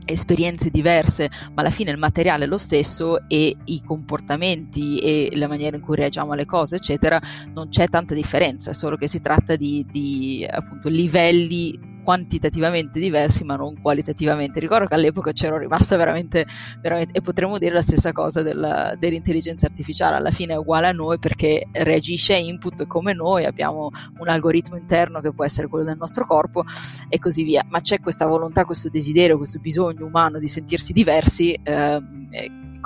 esperienze 0.06 0.70
diverse, 0.70 1.28
ma 1.54 1.60
alla 1.60 1.70
fine 1.70 1.90
il 1.90 1.98
materiale 1.98 2.44
è 2.44 2.46
lo 2.46 2.58
stesso 2.58 3.28
e 3.28 3.54
i 3.64 3.82
comportamenti 3.84 4.98
e 4.98 5.30
la 5.34 5.48
maniera 5.48 5.76
in 5.76 5.82
cui 5.82 5.96
reagiamo 5.96 6.32
alle 6.32 6.46
cose, 6.46 6.76
eccetera, 6.76 7.20
non 7.52 7.68
c'è 7.68 7.88
tanta 7.88 8.14
differenza, 8.14 8.70
è 8.70 8.74
solo 8.74 8.96
che 8.96 9.08
si 9.08 9.20
tratta 9.20 9.56
di, 9.56 9.84
di 9.90 10.46
appunto 10.48 10.88
livelli 10.88 11.94
quantitativamente 12.06 13.00
diversi 13.00 13.42
ma 13.42 13.56
non 13.56 13.80
qualitativamente. 13.82 14.60
Ricordo 14.60 14.86
che 14.86 14.94
all'epoca 14.94 15.32
c'ero 15.32 15.58
rimasta 15.58 15.96
veramente, 15.96 16.46
veramente 16.80 17.18
e 17.18 17.20
potremmo 17.20 17.58
dire 17.58 17.74
la 17.74 17.82
stessa 17.82 18.12
cosa 18.12 18.42
della, 18.42 18.94
dell'intelligenza 18.96 19.66
artificiale, 19.66 20.14
alla 20.14 20.30
fine 20.30 20.52
è 20.52 20.56
uguale 20.56 20.86
a 20.86 20.92
noi 20.92 21.18
perché 21.18 21.66
reagisce 21.72 22.34
a 22.34 22.36
input 22.36 22.86
come 22.86 23.12
noi, 23.12 23.44
abbiamo 23.44 23.90
un 24.18 24.28
algoritmo 24.28 24.76
interno 24.76 25.20
che 25.20 25.32
può 25.32 25.44
essere 25.44 25.66
quello 25.66 25.84
del 25.84 25.96
nostro 25.96 26.26
corpo 26.26 26.62
e 27.08 27.18
così 27.18 27.42
via, 27.42 27.64
ma 27.68 27.80
c'è 27.80 27.98
questa 27.98 28.24
volontà, 28.26 28.64
questo 28.64 28.88
desiderio, 28.88 29.36
questo 29.36 29.58
bisogno 29.58 30.06
umano 30.06 30.38
di 30.38 30.46
sentirsi 30.46 30.92
diversi. 30.92 31.58
Ehm, 31.60 32.28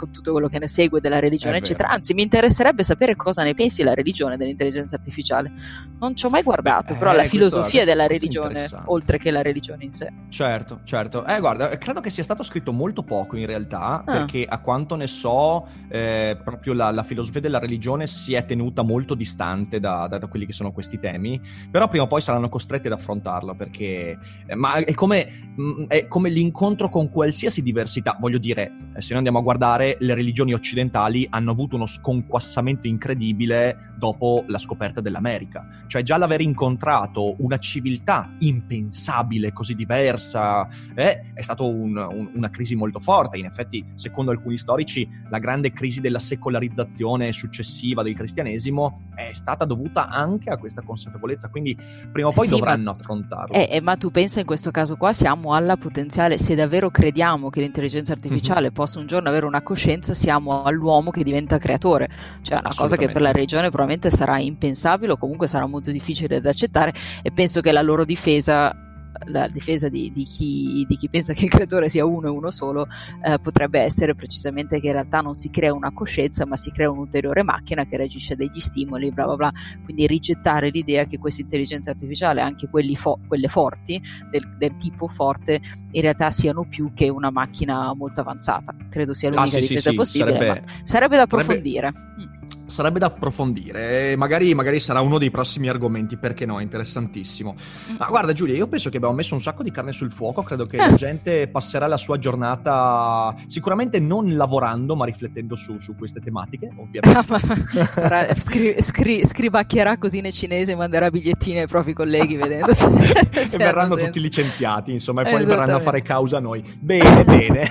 con 0.01 0.11
tutto 0.11 0.33
quello 0.33 0.49
che 0.49 0.59
ne 0.59 0.67
segue 0.67 1.01
della 1.01 1.19
religione, 1.19 1.59
eccetera. 1.59 1.91
Anzi, 1.91 2.15
mi 2.15 2.23
interesserebbe 2.23 2.83
sapere 2.83 3.17
cosa 3.17 3.43
ne 3.43 3.53
pensi 3.53 3.83
la 3.83 3.93
religione 3.93 4.39
dell'intelligenza 4.39 4.97
artificiale. 4.97 5.53
Non 5.99 6.17
ci 6.17 6.25
ho 6.25 6.31
mai 6.31 6.43
guardato, 6.43 6.95
Beh, 6.95 6.99
però 6.99 7.13
eh, 7.13 7.17
la 7.17 7.25
filosofia 7.25 7.85
della 7.85 8.07
religione, 8.07 8.67
oltre 8.87 9.19
che 9.19 9.31
la 9.31 9.43
religione 9.43 9.85
in 9.85 9.91
sé. 9.91 10.11
Certo, 10.31 10.81
certo. 10.85 11.27
Eh, 11.27 11.39
guarda, 11.39 11.77
credo 11.77 12.01
che 12.01 12.09
sia 12.09 12.23
stato 12.23 12.43
scritto 12.43 12.73
molto 12.73 13.03
poco 13.03 13.37
in 13.37 13.45
realtà, 13.45 14.03
ah. 14.03 14.05
perché 14.05 14.47
a 14.49 14.59
quanto 14.61 14.95
ne 14.95 15.07
so, 15.07 15.69
eh, 15.91 16.39
proprio 16.43 16.73
la, 16.73 16.91
la, 16.91 17.03
filosofia 17.03 17.41
della 17.41 17.59
religione 17.59 18.07
si 18.07 18.33
è 18.33 18.47
tenuta 18.47 18.81
molto 18.81 19.15
distante 19.15 19.81
da, 19.81 20.07
da, 20.09 20.17
da, 20.17 20.27
quelli 20.29 20.47
che 20.47 20.53
sono 20.53 20.73
questi 20.73 20.99
temi, 20.99 21.39
però 21.71 21.89
prima 21.89 22.05
o 22.05 22.07
poi 22.07 22.23
saranno 22.23 22.49
costretti 22.49 22.87
ad 22.87 22.95
affrontarlo, 22.95 23.55
perché 23.55 24.19
eh, 24.47 24.55
ma 24.55 24.77
è 24.77 24.95
come, 24.95 25.29
mm, 25.61 25.85
è 25.89 26.07
come 26.07 26.31
l'incontro 26.31 26.89
con 26.89 27.11
qualsiasi 27.11 27.61
diversità. 27.61 28.17
Voglio 28.19 28.39
dire, 28.39 28.73
eh, 28.95 29.01
se 29.03 29.09
noi 29.09 29.19
andiamo 29.19 29.41
a 29.41 29.43
guardare 29.43 29.90
le 29.99 30.15
religioni 30.15 30.53
occidentali 30.53 31.27
hanno 31.31 31.51
avuto 31.51 31.77
uno 31.77 31.87
sconquassamento 31.87 32.87
incredibile 32.87 33.95
dopo 33.97 34.45
la 34.47 34.59
scoperta 34.59 35.01
dell'America. 35.01 35.67
Cioè 35.87 36.03
già 36.03 36.17
l'aver 36.17 36.41
incontrato 36.41 37.37
una 37.39 37.59
civiltà 37.59 38.35
impensabile, 38.39 39.53
così 39.53 39.75
diversa, 39.75 40.67
eh, 40.95 41.33
è 41.35 41.43
stata 41.43 41.63
un, 41.63 41.97
un, 41.97 42.31
una 42.35 42.51
crisi 42.51 42.75
molto 42.75 42.99
forte. 42.99 43.37
In 43.39 43.45
effetti, 43.45 43.85
secondo 43.95 44.31
alcuni 44.31 44.57
storici, 44.57 45.09
la 45.29 45.39
grande 45.39 45.73
crisi 45.73 46.01
della 46.01 46.19
secolarizzazione 46.19 47.33
successiva 47.33 48.03
del 48.03 48.15
cristianesimo 48.15 49.09
è 49.15 49.33
stata 49.35 49.65
dovuta 49.65 50.09
anche 50.09 50.51
a 50.51 50.57
questa 50.57 50.83
consapevolezza. 50.83 51.49
Quindi 51.49 51.77
prima 52.11 52.29
o 52.29 52.33
poi 52.33 52.47
sì, 52.47 52.55
dovranno 52.55 52.85
ma, 52.85 52.91
affrontarlo. 52.93 53.55
Eh, 53.55 53.69
eh, 53.71 53.81
ma 53.81 53.97
tu 53.97 54.11
pensa 54.11 54.41
in 54.41 54.47
questo 54.47 54.71
caso 54.71 54.97
qua 54.97 55.13
siamo 55.13 55.55
alla 55.55 55.77
potenziale, 55.77 56.39
se 56.39 56.55
davvero 56.55 56.91
crediamo 56.91 57.51
che 57.51 57.61
l'intelligenza 57.61 58.13
artificiale 58.13 58.63
mm-hmm. 58.63 58.73
possa 58.73 58.99
un 58.99 59.07
giorno 59.07 59.29
avere 59.29 59.47
una 59.47 59.63
coscienza, 59.71 60.15
siamo 60.15 60.65
all'uomo 60.65 61.13
che 61.13 61.23
diventa 61.23 61.59
creatore. 61.59 62.09
Cioè 62.43 62.59
una 62.59 62.75
cosa 62.75 62.97
che 62.97 63.09
per 63.09 63.23
la 63.23 63.31
religione 63.31 63.69
probabilmente 63.69 64.11
sarà 64.11 64.39
impensabile 64.41 65.13
o 65.13 65.17
comunque 65.17 65.47
sarà 65.47 65.67
molto 65.67 65.93
difficile 65.93 66.41
da 66.41 66.51
accettare 66.51 66.93
e 67.23 67.31
penso 67.31 67.61
che 67.61 67.71
la 67.71 67.83
loro 67.83 68.05
difesa 68.05 68.90
la 69.27 69.49
difesa 69.49 69.89
di, 69.89 70.11
di, 70.13 70.25
chi, 70.25 70.85
di, 70.89 70.97
chi, 70.97 71.09
pensa 71.09 71.33
che 71.33 71.45
il 71.45 71.51
creatore 71.51 71.89
sia 71.89 72.05
uno 72.05 72.29
e 72.29 72.31
uno 72.31 72.51
solo 72.51 72.87
eh, 73.23 73.39
potrebbe 73.39 73.81
essere 73.81 74.15
precisamente 74.15 74.81
che 74.81 74.87
in 74.87 74.93
realtà 74.95 75.21
non 75.21 75.35
si 75.35 75.51
crea 75.51 75.73
una 75.73 75.93
coscienza 75.93 76.47
ma 76.47 76.57
si 76.57 76.71
crea 76.71 76.91
un'ulteriore 76.91 77.43
macchina 77.43 77.85
che 77.85 77.97
reagisce 77.97 78.33
a 78.33 78.37
degli 78.37 78.61
stimoli 78.61 79.11
bla 79.13 79.25
bla 79.25 79.37
bla. 79.37 79.53
Quindi 79.85 80.07
rigettare 80.07 80.71
l'idea 80.71 81.05
che 81.05 81.19
questa 81.19 81.43
intelligenza 81.43 81.91
artificiale 81.91 82.41
anche 82.41 82.69
fo- 82.95 83.19
quelle 83.27 83.49
forti 83.49 84.01
del, 84.31 84.57
del, 84.57 84.77
tipo 84.77 85.09
forte 85.09 85.61
in 85.91 86.01
realtà 86.01 86.31
siano 86.31 86.65
più 86.65 86.93
che 86.95 87.09
una 87.09 87.31
macchina 87.31 87.93
molto 87.95 88.21
avanzata. 88.21 88.75
Credo 88.89 89.15
sia 89.15 89.31
l'unica 89.31 89.59
ah, 89.59 89.61
sì, 89.61 89.69
difesa 89.69 89.91
sì, 89.91 89.97
possibile 89.97 90.39
sarebbe, 90.39 90.65
sarebbe, 90.83 91.17
da 91.17 91.23
approfondire. 91.23 91.93
Sarebbe... 91.93 92.40
Mm 92.71 92.81
sarebbe 92.81 92.99
da 92.99 93.07
approfondire. 93.07 94.17
Magari, 94.17 94.55
magari, 94.55 94.81
sarà 94.81 95.01
uno 95.01 95.19
dei 95.19 95.31
prossimi 95.31 95.69
argomenti, 95.69 96.17
perché 96.17 96.47
no? 96.47 96.61
Interessantissimo. 96.61 97.55
Ma 97.99 98.07
guarda, 98.07 98.33
Giulia, 98.33 98.55
io 98.55 98.69
penso 98.69 98.89
che 98.89 98.97
abbiamo 98.97 99.15
messo 99.15 99.35
un 99.35 99.43
sacco 99.43 99.63
di 99.63 99.71
carne 99.71 99.93
sul 99.93 100.11
fuoco. 100.11 100.43
Credo 100.43 100.65
che 100.65 100.79
la 100.79 100.95
gente 100.95 101.49
passerà 101.49 101.87
la 101.87 101.99
sua 101.99 102.19
giornata 102.19 103.35
sicuramente 103.47 103.99
non 103.99 104.35
lavorando, 104.35 104.97
ma 104.97 105.05
riflettendo 105.05 105.57
su, 105.57 105.79
su 105.79 105.95
queste 105.97 106.21
tematiche, 106.21 106.71
ovviamente. 106.75 108.35
scri- 108.41 108.81
scri- 108.81 109.27
scribacchierà 109.27 109.99
così 109.99 110.21
nei 110.21 110.33
cinese, 110.33 110.75
manderà 110.75 111.11
bigliettini 111.11 111.59
ai 111.61 111.67
propri 111.67 111.93
colleghi 111.93 112.37
vedendo 112.37 112.73
se, 112.73 112.89
se 113.47 113.57
e 113.57 113.59
verranno 113.59 113.97
tutti 113.97 114.21
licenziati, 114.21 114.93
insomma, 114.93 115.23
e 115.23 115.31
poi 115.31 115.45
verranno 115.45 115.77
a 115.77 115.81
fare 115.81 116.01
causa 116.03 116.39
a 116.39 116.41
noi. 116.41 116.65
Bene, 116.79 117.25
bene. 117.25 117.69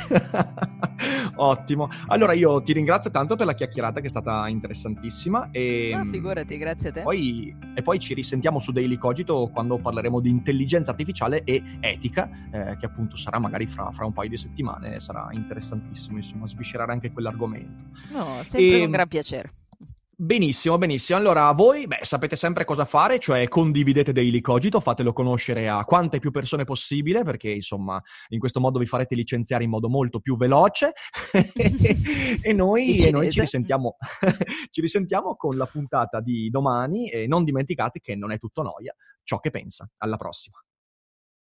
Ottimo. 1.35 1.89
Allora 2.07 2.33
io 2.33 2.61
ti 2.61 2.73
ringrazio 2.73 3.11
tanto 3.11 3.35
per 3.35 3.45
la 3.45 3.53
chiacchierata 3.53 4.01
che 4.01 4.07
è 4.07 4.09
stata 4.09 4.47
interessantissima. 4.89 5.49
E, 5.51 5.91
no, 5.93 6.05
figurati, 6.05 6.57
grazie 6.57 6.89
a 6.89 6.91
te. 6.91 7.01
Poi, 7.01 7.55
e 7.75 7.81
poi 7.81 7.99
ci 7.99 8.13
risentiamo 8.13 8.59
su 8.59 8.71
Daily 8.71 8.97
Cogito 8.97 9.49
quando 9.51 9.77
parleremo 9.77 10.19
di 10.19 10.29
intelligenza 10.29 10.91
artificiale 10.91 11.43
e 11.43 11.61
etica, 11.79 12.29
eh, 12.51 12.75
che 12.77 12.85
appunto 12.85 13.15
sarà 13.15 13.39
magari 13.39 13.65
fra, 13.67 13.91
fra, 13.91 14.05
un 14.05 14.13
paio 14.13 14.29
di 14.29 14.37
settimane. 14.37 14.99
Sarà 14.99 15.29
interessantissimo, 15.31 16.17
insomma, 16.17 16.47
sviscerare 16.47 16.91
anche 16.91 17.11
quell'argomento. 17.11 17.85
No, 18.11 18.39
sempre 18.43 18.79
e, 18.79 18.85
un 18.85 18.91
gran 18.91 19.07
piacere. 19.07 19.53
Benissimo, 20.21 20.77
benissimo. 20.77 21.17
Allora, 21.17 21.49
voi 21.53 21.87
beh, 21.87 21.99
sapete 22.01 22.35
sempre 22.35 22.65
cosa 22.65 22.83
fare, 22.83 23.19
cioè 23.19 23.47
condividete 23.47 24.11
Daily 24.11 24.41
Cogito, 24.41 24.81
fatelo 24.81 25.13
conoscere 25.13 25.69
a 25.69 25.85
quante 25.85 26.19
più 26.19 26.29
persone 26.29 26.65
possibile, 26.65 27.23
perché 27.23 27.49
insomma 27.49 28.03
in 28.27 28.39
questo 28.39 28.59
modo 28.59 28.79
vi 28.79 28.85
farete 28.85 29.15
licenziare 29.15 29.63
in 29.63 29.69
modo 29.69 29.87
molto 29.87 30.19
più 30.19 30.35
veloce. 30.35 30.91
e, 32.43 32.51
noi, 32.51 32.97
e 32.97 33.11
noi 33.11 33.31
ci, 33.31 33.39
risentiamo, 33.39 33.95
ci 34.69 34.81
risentiamo 34.81 35.37
con 35.37 35.55
la 35.55 35.67
puntata 35.67 36.19
di 36.19 36.49
domani 36.49 37.09
e 37.09 37.25
non 37.25 37.45
dimenticate 37.45 38.01
che 38.01 38.17
non 38.17 38.33
è 38.33 38.39
tutto 38.39 38.61
noia 38.61 38.93
ciò 39.23 39.39
che 39.39 39.51
pensa. 39.51 39.89
Alla 39.99 40.17
prossima. 40.17 40.57